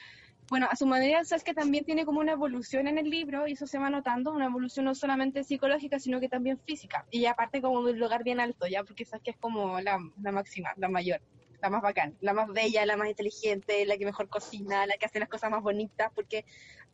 [0.49, 3.68] bueno a su manera que también tiene como una evolución en el libro y eso
[3.68, 7.06] se va notando una evolución no solamente psicológica sino que también física.
[7.12, 10.74] Y aparte como un lugar bien alto ya porque que es como la, la máxima
[10.78, 11.22] la mayor
[11.62, 15.06] la más bacán, la más bella, la más inteligente, la que mejor cocina, la que
[15.06, 16.43] hace las cosas más bonitas, porque,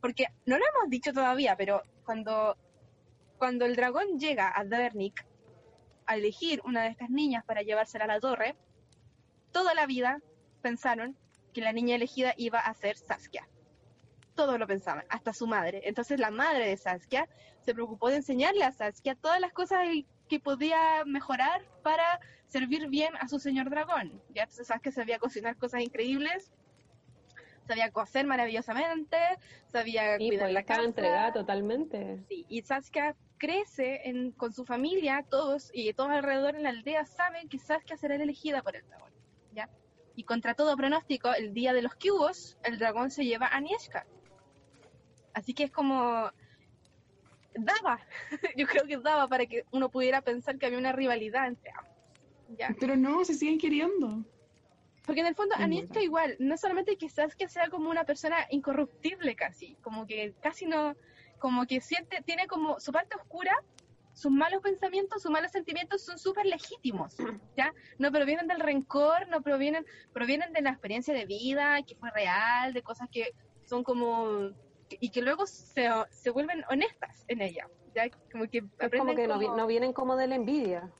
[0.01, 2.57] porque no lo hemos dicho todavía, pero cuando
[3.37, 5.25] cuando el dragón llega a Davernic
[6.05, 8.55] a elegir una de estas niñas para llevársela a la torre,
[9.51, 10.19] toda la vida
[10.61, 11.17] pensaron
[11.53, 13.47] que la niña elegida iba a ser Saskia.
[14.35, 15.81] Todos lo pensaban, hasta su madre.
[15.85, 17.27] Entonces la madre de Saskia
[17.61, 19.79] se preocupó de enseñarle a Saskia todas las cosas
[20.29, 24.21] que podía mejorar para servir bien a su señor dragón.
[24.33, 26.51] Ya entonces Saskia sabía cocinar cosas increíbles,
[27.67, 29.17] sabía coser maravillosamente,
[29.67, 30.83] sabía Y cuidar pues la casa.
[30.83, 32.23] entregada totalmente.
[32.29, 37.05] Sí, y Saskia crece en- con su familia, todos y todos alrededor en la aldea
[37.05, 39.11] saben que Saskia será elegida por el dragón,
[39.51, 39.69] ¿ya?
[40.15, 44.05] Y contra todo pronóstico, el día de los cubos, el dragón se lleva a Agnieszka.
[45.33, 46.31] Así que es como
[47.53, 47.99] daba,
[48.57, 52.57] yo creo que daba para que uno pudiera pensar que había una rivalidad entre ambos,
[52.57, 52.75] ¿ya?
[52.79, 54.23] Pero no, se siguen queriendo.
[55.05, 56.01] Porque en el fondo verdad.
[56.01, 60.95] igual, no solamente que Saskia sea como una persona incorruptible casi, como que casi no,
[61.39, 63.53] como que siente, tiene como su parte oscura,
[64.13, 67.15] sus malos pensamientos, sus malos sentimientos son súper legítimos,
[67.57, 67.73] ¿ya?
[67.99, 72.73] No provienen del rencor, no provienen, provienen de la experiencia de vida, que fue real,
[72.73, 73.33] de cosas que
[73.65, 74.49] son como,
[74.89, 78.09] y que luego se, se vuelven honestas en ella, ¿ya?
[78.31, 80.91] Como que Es como aprenden que no, como- no vienen como de la envidia.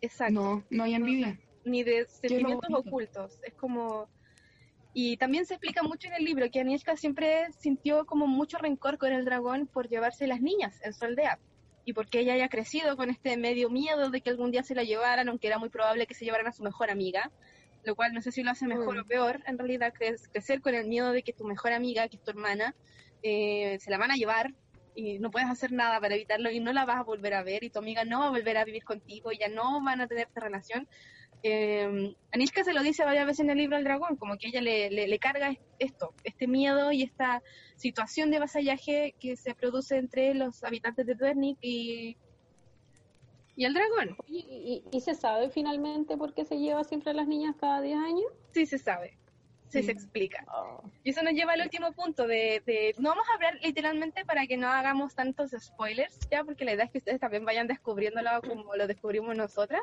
[0.00, 0.34] Exacto.
[0.34, 1.38] No, no hay envidia.
[1.64, 3.38] ni de sentimientos ocultos.
[3.42, 4.08] Es como...
[4.94, 8.96] Y también se explica mucho en el libro que Anieshka siempre sintió como mucho rencor
[8.96, 11.38] con el dragón por llevarse las niñas en su aldea.
[11.84, 14.84] Y porque ella haya crecido con este medio miedo de que algún día se la
[14.84, 17.30] llevaran, aunque era muy probable que se llevaran a su mejor amiga.
[17.82, 19.00] Lo cual no sé si lo hace mejor Mm.
[19.00, 22.16] o peor, en realidad, cre- crecer con el miedo de que tu mejor amiga, que
[22.16, 22.74] es tu hermana,
[23.22, 24.52] eh, se la van a llevar
[24.94, 27.64] y no puedes hacer nada para evitarlo y no la vas a volver a ver
[27.64, 30.06] y tu amiga no va a volver a vivir contigo y ya no van a
[30.06, 30.88] tener esta relación.
[31.46, 32.16] Eh,
[32.64, 35.06] se lo dice varias veces en el libro al dragón, como que ella le, le,
[35.06, 37.42] le carga es- esto, este miedo y esta
[37.76, 42.16] situación de vasallaje que se produce entre los habitantes de Dwernik y,
[43.56, 44.16] y el dragón.
[44.26, 47.80] ¿Y, y, y se sabe finalmente por qué se lleva siempre a las niñas cada
[47.82, 48.24] 10 años?
[48.52, 49.18] Sí se sabe,
[49.68, 49.82] sí, Sí.
[49.82, 50.44] se explica.
[50.50, 50.82] Oh.
[51.02, 54.46] Y eso nos lleva al último punto de, de- no vamos a hablar literalmente para
[54.46, 58.30] que no hagamos tantos spoilers ya, porque la idea es que ustedes también vayan descubriéndolo
[58.40, 59.82] como lo descubrimos nosotras.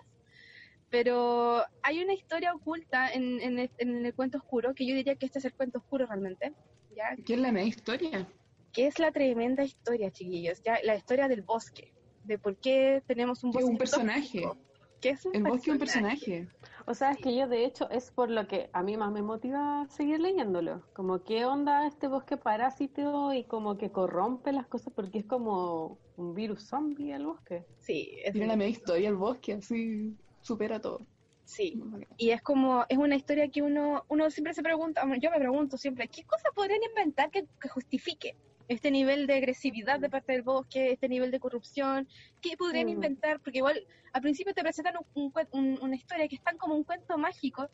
[0.92, 5.16] Pero hay una historia oculta en, en el, en el cuento oscuro, que yo diría
[5.16, 6.54] que este es el cuento oscuro realmente,
[6.96, 8.28] ya, ¿Qué es la media historia?
[8.74, 11.94] que es la tremenda historia, chiquillos, ya, la historia del bosque,
[12.26, 14.42] de por qué tenemos un bosque un personaje.
[14.42, 14.58] tóxico,
[15.02, 16.48] que es un El bosque es un personaje.
[16.48, 16.48] personaje.
[16.86, 19.22] O sea, es que yo de hecho es por lo que a mí más me
[19.22, 20.84] motiva seguir leyéndolo.
[20.94, 25.98] Como qué onda este bosque parásito y como que corrompe las cosas porque es como
[26.18, 27.66] un virus zombie el bosque.
[27.80, 31.06] Sí, es Tiene la media historia el bosque, así supera todo.
[31.46, 31.82] sí.
[32.18, 35.78] Y es como, es una historia que uno, uno siempre se pregunta, yo me pregunto
[35.78, 38.36] siempre, ¿qué cosa podrían inventar que, que justifique
[38.68, 42.08] este nivel de agresividad de parte del bosque, este nivel de corrupción?
[42.42, 42.90] ¿Qué podrían Mm.
[42.90, 43.40] inventar?
[43.42, 46.84] Porque igual al principio te presentan un- un- una historia que es tan como un
[46.84, 47.70] cuento mágico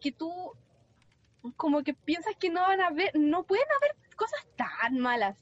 [0.00, 0.30] que tú
[1.56, 5.38] como que piensas que no van a haber, no pueden haber cosas tan malas.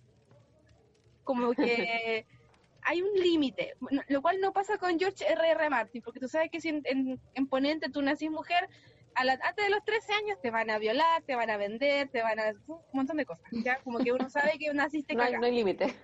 [1.25, 1.57] Como que
[2.83, 3.75] hay un límite,
[4.09, 5.51] lo cual no pasa con George R.
[5.51, 5.71] R.
[5.71, 8.69] Martin, porque tú sabes que si en, en, en Ponente tú nacís mujer,
[9.15, 12.09] a la- antes de los 13 años te van a violar, te van a vender,
[12.09, 12.53] te van a...
[12.67, 13.79] un montón de cosas, ¿ya?
[13.81, 15.95] Como que uno sabe que naciste No hay, no hay límite.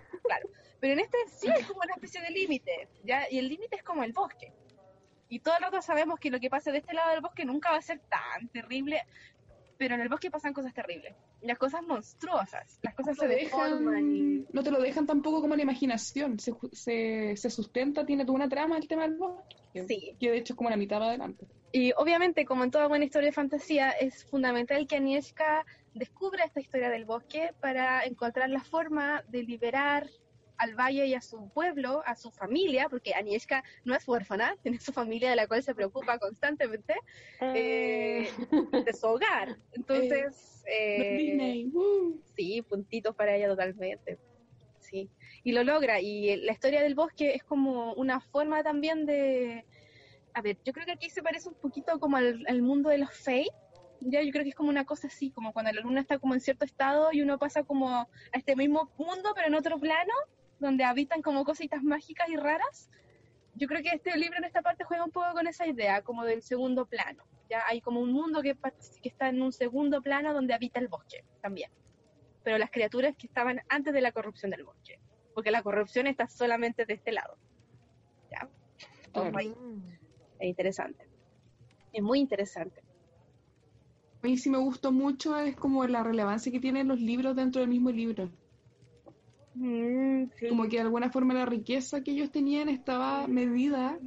[0.80, 3.30] Pero en este sí hay como una especie de límite, ¿ya?
[3.30, 4.52] Y el límite es como el bosque.
[5.28, 7.78] Y todos nosotros sabemos que lo que pasa de este lado del bosque nunca va
[7.78, 9.02] a ser tan terrible,
[9.78, 11.14] pero en el bosque pasan cosas terribles.
[11.42, 14.20] Las cosas monstruosas, las cosas se deforman y...
[14.38, 16.38] dejan- no te lo dejan tampoco como la imaginación.
[16.38, 19.56] Se, se, se sustenta, tiene toda una trama el tema del bosque.
[19.88, 20.16] Sí.
[20.20, 21.46] Que de hecho es como la mitad para adelante.
[21.72, 26.60] Y obviamente, como en toda buena historia de fantasía, es fundamental que Agnieszka descubra esta
[26.60, 30.08] historia del bosque para encontrar la forma de liberar
[30.58, 34.78] al valle y a su pueblo, a su familia, porque Agnieszka no es huérfana, tiene
[34.80, 36.94] su familia de la cual se preocupa constantemente,
[37.40, 38.28] eh,
[38.84, 39.56] de su hogar.
[39.72, 42.20] Entonces, eh, Disney, ¡woo!
[42.36, 44.18] sí, puntitos para ella totalmente.
[44.78, 45.10] Sí,
[45.42, 46.00] y lo logra.
[46.00, 49.64] Y la historia del bosque es como una forma también de...
[50.34, 52.98] A ver, yo creo que aquí se parece un poquito como al, al mundo de
[52.98, 53.46] los Fae.
[54.00, 56.34] Ya, yo creo que es como una cosa así, como cuando la luna está como
[56.34, 60.12] en cierto estado y uno pasa como a este mismo mundo, pero en otro plano,
[60.58, 62.90] donde habitan como cositas mágicas y raras.
[63.54, 66.24] Yo creo que este libro en esta parte juega un poco con esa idea, como
[66.24, 67.24] del segundo plano.
[67.48, 68.56] Ya hay como un mundo que,
[69.02, 71.70] está en un segundo plano donde habita el bosque también
[72.44, 75.00] pero las criaturas que estaban antes de la corrupción del bosque,
[75.34, 77.36] porque la corrupción está solamente de este lado.
[78.30, 78.48] ¿Ya?
[79.12, 79.36] Claro.
[79.36, 79.54] Ahí.
[80.38, 81.08] Es interesante.
[81.92, 82.82] Es muy interesante.
[84.22, 87.60] A mí sí me gustó mucho es como la relevancia que tienen los libros dentro
[87.62, 88.30] del mismo libro.
[89.54, 90.48] Mm, sí.
[90.48, 93.98] Como que de alguna forma la riqueza que ellos tenían estaba medida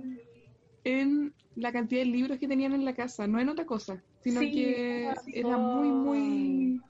[0.84, 4.42] en la cantidad de libros que tenían en la casa, no en otra cosa, sino
[4.42, 6.82] Sí, que era muy, muy,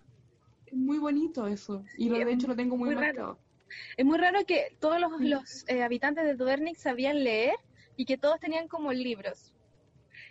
[0.72, 1.84] muy bonito eso.
[1.98, 3.08] Y Sí, lo, de hecho lo tengo muy, muy raro.
[3.08, 3.40] marcado.
[3.96, 7.56] Es muy raro que todos los, los, eh, habitantes de Dvernik sabían leer
[7.96, 9.54] y que todos tenían como libros.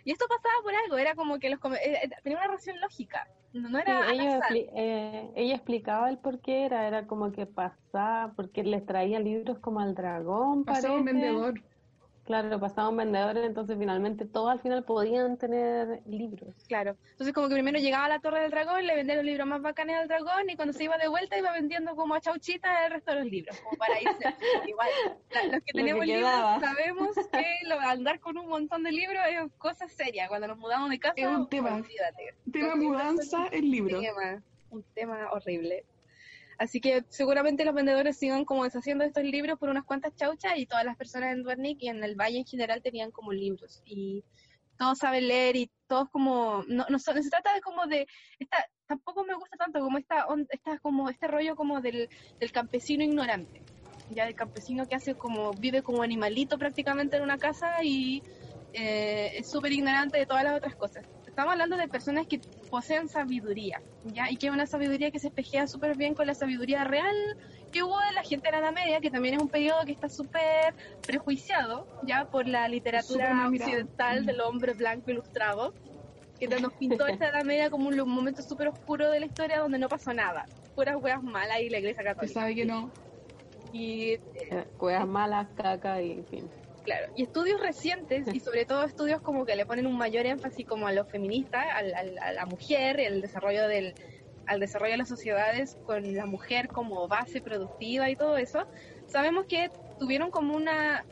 [0.07, 3.27] Y esto pasaba por algo, era como que los eh, eh, tenía una razón lógica,
[3.51, 4.51] no, no Sí, era azar.
[4.51, 9.19] expli- eh, ella explicaba el por qué era, era como que pasaba, porque les traía
[9.19, 11.53] libros como al dragón, Pasaba un vendedor.
[12.27, 16.53] Claro, pasaban vendedores, entonces finalmente todos al final podían tener libros.
[16.67, 16.97] Claro.
[17.11, 19.61] Entonces como que primero llegaba a la Torre del Dragón, le vendía los libros más
[19.61, 22.91] bacanes al dragón y cuando se iba de vuelta iba vendiendo como a chauchita el
[22.91, 24.35] resto de los libros, como para irse.
[24.67, 24.89] Igual,
[25.51, 29.21] los que Lo tenemos que libros sabemos que lo- andar con un montón de libros
[29.29, 30.27] es cosa seria.
[30.27, 31.75] Cuando nos mudamos de casa, Es un tema.
[31.75, 32.35] olvídate.
[32.51, 34.01] Tema mudanza, el libro.
[34.01, 35.85] Tema, un tema horrible.
[36.57, 40.65] Así que seguramente los vendedores sigan como deshaciendo estos libros por unas cuantas chauchas y
[40.65, 44.23] todas las personas en Dwernik y en el valle en general tenían como libros y
[44.77, 48.07] todos saben leer y todos como no, no, se trata de como de
[48.39, 53.03] esta tampoco me gusta tanto como esta esta como este rollo como del, del campesino
[53.03, 53.63] ignorante
[54.11, 58.23] ya del campesino que hace como vive como animalito prácticamente en una casa y
[58.73, 61.05] eh, es súper ignorante de todas las otras cosas.
[61.37, 64.31] Estamos hablando de personas que poseen sabiduría, ¿ya?
[64.31, 67.15] Y que es una sabiduría que se espejea súper bien con la sabiduría real
[67.71, 69.91] que hubo de la gente de la Edad Media, que también es un periodo que
[69.91, 70.73] está súper
[71.05, 72.25] prejuiciado, ¿ya?
[72.25, 75.75] Por la literatura occidental del hombre blanco ilustrado,
[76.39, 79.77] que nos pintó esta Edad Media como un, momento súper oscuro de la historia donde
[79.77, 80.47] no pasó nada.
[80.73, 82.33] Puras hueas malas y la iglesia Se católica.
[82.33, 82.89] sabe que no.
[83.71, 86.49] Y Eh, Cuevas malas, caca y en fin.
[86.87, 90.65] Claro, y estudios recientes y sobre todo estudios como que le ponen un mayor énfasis
[90.65, 93.93] como a los feministas, al- al- a la mujer, el desarrollo del
[94.45, 98.65] al desarrollo de las sociedades con la mujer como base productiva y todo eso,
[99.05, 101.05] sabemos que tuvieron como una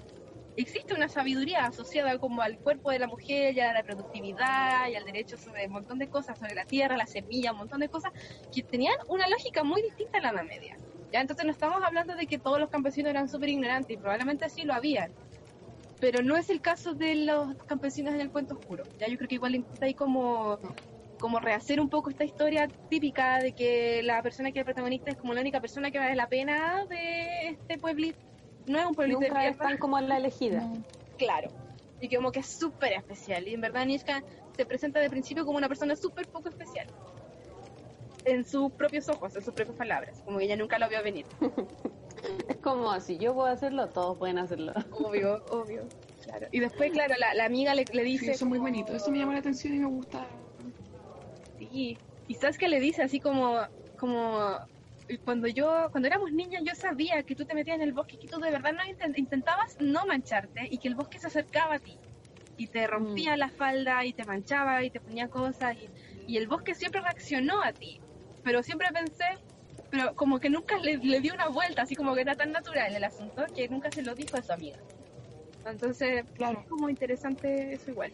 [0.56, 4.96] existe una sabiduría asociada como al cuerpo de la mujer y a la reproductividad y
[4.96, 7.90] al derecho sobre un montón de cosas, sobre la tierra, la semilla, un montón de
[7.90, 8.12] cosas
[8.52, 10.82] que tenían una lógica muy distinta a la Edad Media.
[11.12, 14.50] Ya, entonces no estamos hablando de que todos los campesinos eran súper ignorantes y probablemente
[14.50, 15.16] sí lo habían,
[16.06, 18.84] pero no es el caso de los campesinos en el cuento oscuro.
[19.00, 20.60] Ya yo creo que igual intenta ahí como,
[21.20, 25.18] como rehacer un poco esta historia típica de que la persona que es protagonista es
[25.18, 28.20] como la única persona que vale la pena de este pueblito.
[28.68, 30.62] No es un pueblito de Nunca mierda, están como la elegida.
[30.62, 30.84] No.
[31.18, 31.50] claro.
[32.00, 33.48] Y que como que es súper especial.
[33.48, 34.24] Y en verdad Nishka
[34.56, 36.86] se presenta de principio como una persona súper poco especial.
[38.26, 40.22] En sus propios ojos, en sus propias palabras.
[40.24, 41.26] Como que ella nunca lo vio venir.
[42.48, 44.74] Es como, si yo puedo hacerlo, todos pueden hacerlo.
[44.90, 45.92] Obvio, obvio.
[46.20, 46.48] Claro.
[46.52, 48.30] Y después, claro, la, la amiga le, le Sí, dice...
[48.30, 48.94] eso es muy bonito.
[48.96, 50.28] Eso me llama la atención y me gusta.
[51.58, 53.60] Sí, y sabes que le dice así como,
[53.96, 54.60] como
[55.24, 58.20] cuando yo, cuando éramos niñas, yo sabía que tú te metías en el bosque y
[58.20, 61.76] que tú de verdad no inten- intentabas no mancharte y que el bosque se acercaba
[61.76, 62.02] a ti
[62.58, 65.92] y te rompía la falda y te manchaba y te ponía cosas y,
[66.26, 68.04] y el bosque siempre reaccionó a ti,
[68.42, 69.26] pero siempre pensé,
[69.96, 72.94] pero como que nunca le, le dio una vuelta, así como que era tan natural
[72.94, 74.78] el asunto que nunca se lo dijo a su amiga.
[75.66, 76.60] Entonces, Claro.
[76.60, 78.12] es como interesante eso igual.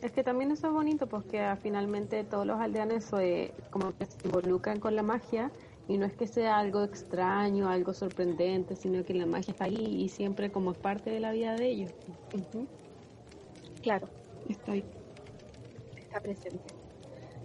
[0.00, 4.06] Es que también eso es bonito, porque ah, finalmente todos los aldeanos eh, como que
[4.06, 5.50] se involucran con la magia
[5.88, 10.02] y no es que sea algo extraño, algo sorprendente, sino que la magia está ahí
[10.04, 11.90] y siempre como parte de la vida de ellos.
[12.32, 12.66] Ujú.
[13.82, 14.08] Claro.
[14.48, 14.84] Está ahí.
[15.96, 16.60] está presente.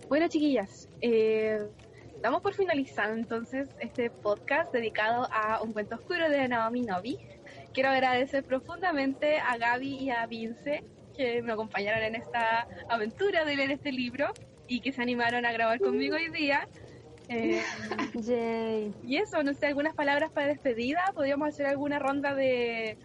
[0.09, 1.57] Bueno, chiquillas, eh,
[2.23, 7.17] damos por finalizado entonces este podcast dedicado a un cuento oscuro de Naomi Novi.
[7.73, 10.85] Quiero agradecer profundamente a Gaby y a Vince
[11.17, 14.31] que me acompañaron en esta aventura de leer este libro
[14.69, 16.67] y que se animaron a grabar conmigo hoy día.
[17.29, 17.63] Eh,
[18.15, 18.93] Yay.
[19.07, 21.09] y eso, no sé, algunas palabras para despedida.
[21.15, 22.97] Podríamos hacer alguna ronda de,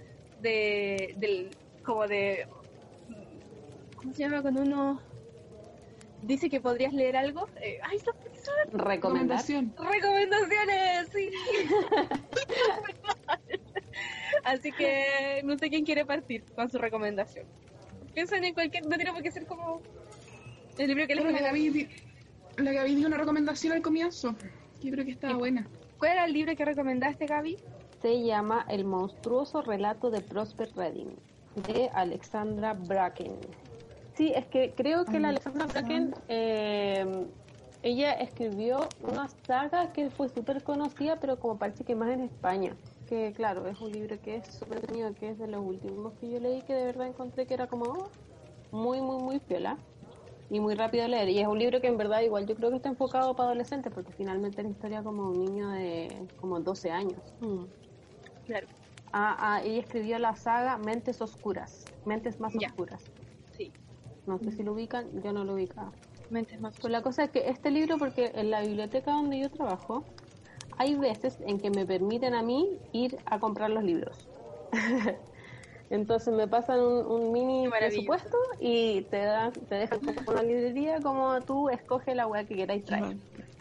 [0.43, 1.51] de, del,
[1.85, 2.49] como de,
[3.95, 5.01] ¿cómo se llama cuando uno
[6.23, 7.49] dice que podrías leer algo?
[7.63, 7.99] Eh, ay.
[8.73, 9.75] Recomendación.
[9.79, 11.31] recomendaciones, sí.
[14.45, 17.47] Así que no sé quién quiere partir con su recomendación.
[18.15, 19.81] Piensen en cualquier, no tiene por qué ser como
[20.79, 21.47] el libro que les Bueno, la.
[21.49, 21.89] Gaby,
[22.57, 24.35] la Gaby dio una recomendación al comienzo.
[24.83, 25.67] Yo creo que estaba buena.
[25.99, 27.57] ¿Cuál era el libro que recomendaste, Gaby?
[28.01, 31.17] Se llama El monstruoso relato de Prosper Redding,
[31.67, 33.33] de Alexandra Bracken.
[34.15, 37.27] Sí, es que creo que la Alexandra Bracken, eh,
[37.83, 42.77] ella escribió una saga que fue súper conocida, pero como parece que más en España.
[43.07, 46.29] Que claro, es un libro que es súper tenido, que es de los últimos que
[46.29, 48.09] yo leí, que de verdad encontré que era como
[48.71, 49.79] muy, muy, muy piola
[50.51, 51.29] y muy rápido de leer.
[51.29, 53.93] Y es un libro que en verdad igual yo creo que está enfocado para adolescentes,
[53.93, 56.09] porque finalmente es la historia como un niño de
[56.41, 57.21] como 12 años.
[57.41, 57.65] Mm.
[58.47, 58.67] Claro.
[59.13, 62.69] Ah, ah, ella escribió la saga Mentes Oscuras, Mentes Más Ya.
[62.69, 63.03] Oscuras.
[63.57, 63.73] Sí.
[64.27, 65.93] No sé si lo ubican, yo no lo ubicaba.
[66.31, 69.51] Mentes más Pues la cosa es que este libro, porque en la biblioteca donde yo
[69.51, 70.05] trabajo,
[70.77, 74.29] hay veces en que me permiten a mí ir a comprar los libros.
[75.91, 81.01] Entonces me pasan un, un mini presupuesto y te dan, te dejan como una librería
[81.01, 83.17] como tú escoge la weá que queráis traer.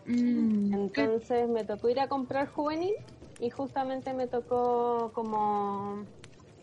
[0.06, 2.94] Mm, Entonces me tocó ir a comprar juvenil
[3.40, 6.06] y justamente me tocó como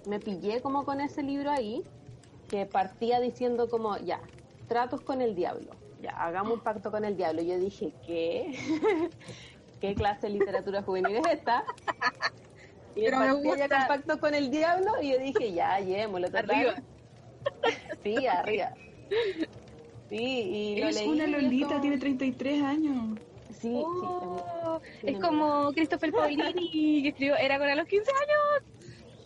[0.07, 1.83] me pillé como con ese libro ahí
[2.51, 4.21] que partía diciendo como ya
[4.69, 8.55] tratos con el diablo ya hagamos un pacto con el diablo yo dije qué
[9.81, 11.65] qué clase de literatura juvenil es esta
[12.97, 13.69] y Pero me gusta.
[13.69, 16.51] con pacto con el diablo y yo dije ya llevémoslo total.
[16.51, 16.75] Arriba.
[18.03, 18.71] sí arriba
[20.09, 20.17] sí
[20.77, 23.19] y lo es leí una y Lolita, como- tiene 33 años.
[23.51, 28.11] sí, sí Oh, tiene es como Christopher Paolini que escribió Era con a los 15
[28.11, 28.71] años.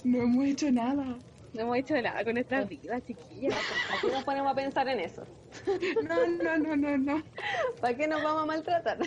[0.05, 1.17] No hemos hecho nada.
[1.55, 3.55] No hemos hecho nada con nuestras vidas, chiquillas.
[3.89, 5.25] ¿Para qué nos ponemos a pensar en eso?
[6.03, 7.23] No, no, no, no, no.
[7.81, 8.99] ¿Para qué nos vamos a maltratar?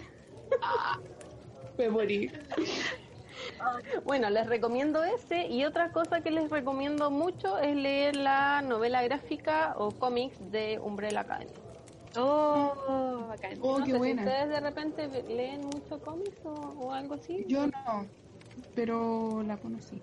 [1.77, 2.31] Me morí.
[4.05, 9.01] Bueno, les recomiendo ese y otra cosa que les recomiendo mucho es leer la novela
[9.03, 11.51] gráfica o cómics de Umbrella Academy.
[12.17, 13.53] Oh, bacán.
[13.61, 14.23] Oh, no qué sé buena.
[14.23, 17.45] si ustedes de repente leen mucho cómics o, o algo así.
[17.47, 18.05] Yo no,
[18.75, 20.01] pero la conocí.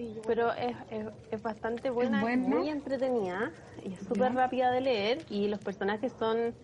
[0.00, 2.56] Sí, yo- Pero es, es, es bastante buena, es buena?
[2.56, 6.54] muy entretenida y es súper rápida de leer y los personajes son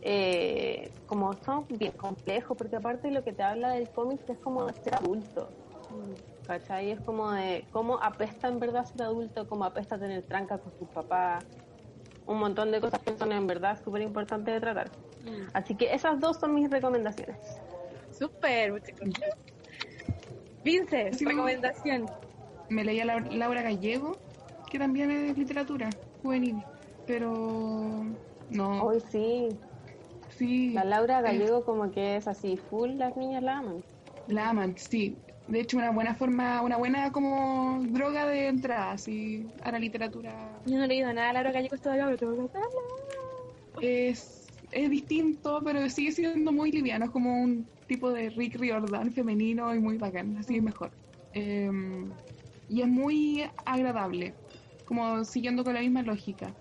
[0.00, 4.64] eh, como son bien complejos porque aparte lo que te habla del cómic es como
[4.64, 5.50] de ser adulto.
[6.46, 6.92] ¿Cachai?
[6.92, 10.88] Es como de cómo apesta en verdad ser adulto, cómo apesta tener tranca con sus
[10.90, 11.44] papás,
[12.26, 14.92] un montón de cosas que son en verdad súper importantes de tratar.
[15.52, 17.60] Así que esas dos son mis recomendaciones.
[18.12, 19.30] Súper, muchas gracias.
[20.62, 22.06] Vince, Sí, recomendación.
[22.68, 24.24] Me leía la, Laura Gallego,
[24.68, 26.70] que también es literatura juvenil,
[27.04, 28.04] pero
[28.48, 29.60] no, Hoy sí,
[30.28, 33.84] sí, la Laura es- Gallego como que es así, full las niñas la aman.
[34.26, 35.24] la aman, sí.
[35.46, 40.62] De hecho, una buena forma, una buena como droga de entrada, así, a la literatura.
[40.64, 42.68] Yo no he leído nada de Laura Gallegos todavía, pero tengo que hacerlo.
[43.78, 49.12] Es, es distinto, pero sigue siendo muy liviano, es como un tipo de Rick Riordan
[49.12, 50.98] femenino y muy bacán, así es mejor.
[51.32, 51.70] Eh,
[52.68, 54.34] y es muy agradable,
[54.84, 56.54] como siguiendo con la misma lógica.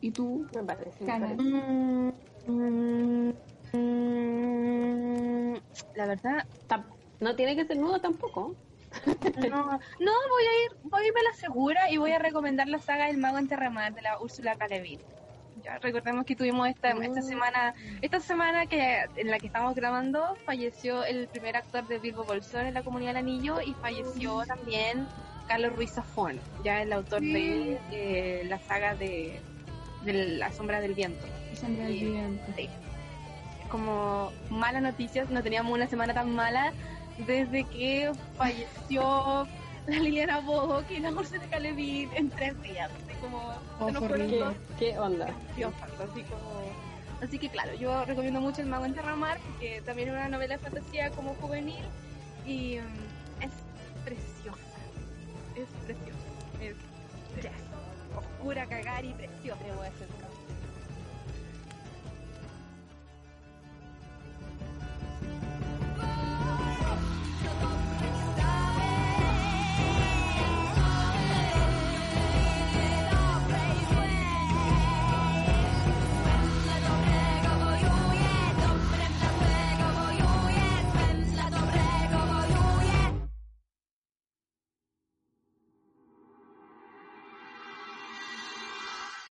[0.00, 0.46] ¿Y tú?
[0.54, 1.04] Me parece.
[1.04, 1.26] me Cana.
[1.28, 1.42] parece.
[2.46, 2.92] Mm,
[5.94, 6.46] la verdad,
[7.20, 8.54] No tiene que ser nudo tampoco.
[9.06, 9.12] no,
[10.00, 12.78] no voy a ir, voy a irme a la segura y voy a recomendar la
[12.78, 14.66] saga del mago en Terramar de la Úrsula K.
[15.64, 17.22] Ya recordemos que tuvimos esta, esta Mm.
[17.22, 22.24] semana, esta semana que en la que estamos grabando falleció el primer actor de Bilbo
[22.24, 25.06] Bolsón en la Comunidad del Anillo y falleció también
[25.46, 29.40] Carlos Ruiz Zafón, ya el autor de eh, la saga de,
[30.04, 31.24] de La Sombra del Viento.
[31.54, 32.04] Sombra del Sí.
[32.06, 32.44] viento.
[32.56, 32.68] Sí.
[33.70, 36.72] Como malas noticias, no teníamos una semana tan mala
[37.26, 39.46] desde que falleció
[39.86, 41.10] la Liliana Bojo y la.
[41.60, 42.90] Le Guin en tres días.
[43.22, 45.26] Así como Oh, se nos fue fueron ¿Qué, dos qué onda?
[45.26, 46.62] así como...
[47.22, 50.56] Así que claro, yo recomiendo mucho El Mago en Terramar, porque también es una novela
[50.56, 51.84] de fantasía como juvenil
[52.44, 53.52] y mm, es
[54.04, 54.58] preciosa,
[55.54, 56.18] es preciosa,
[56.60, 56.74] es,
[57.44, 59.62] es oscura, cagar y preciosa.
[59.64, 60.08] Debo decir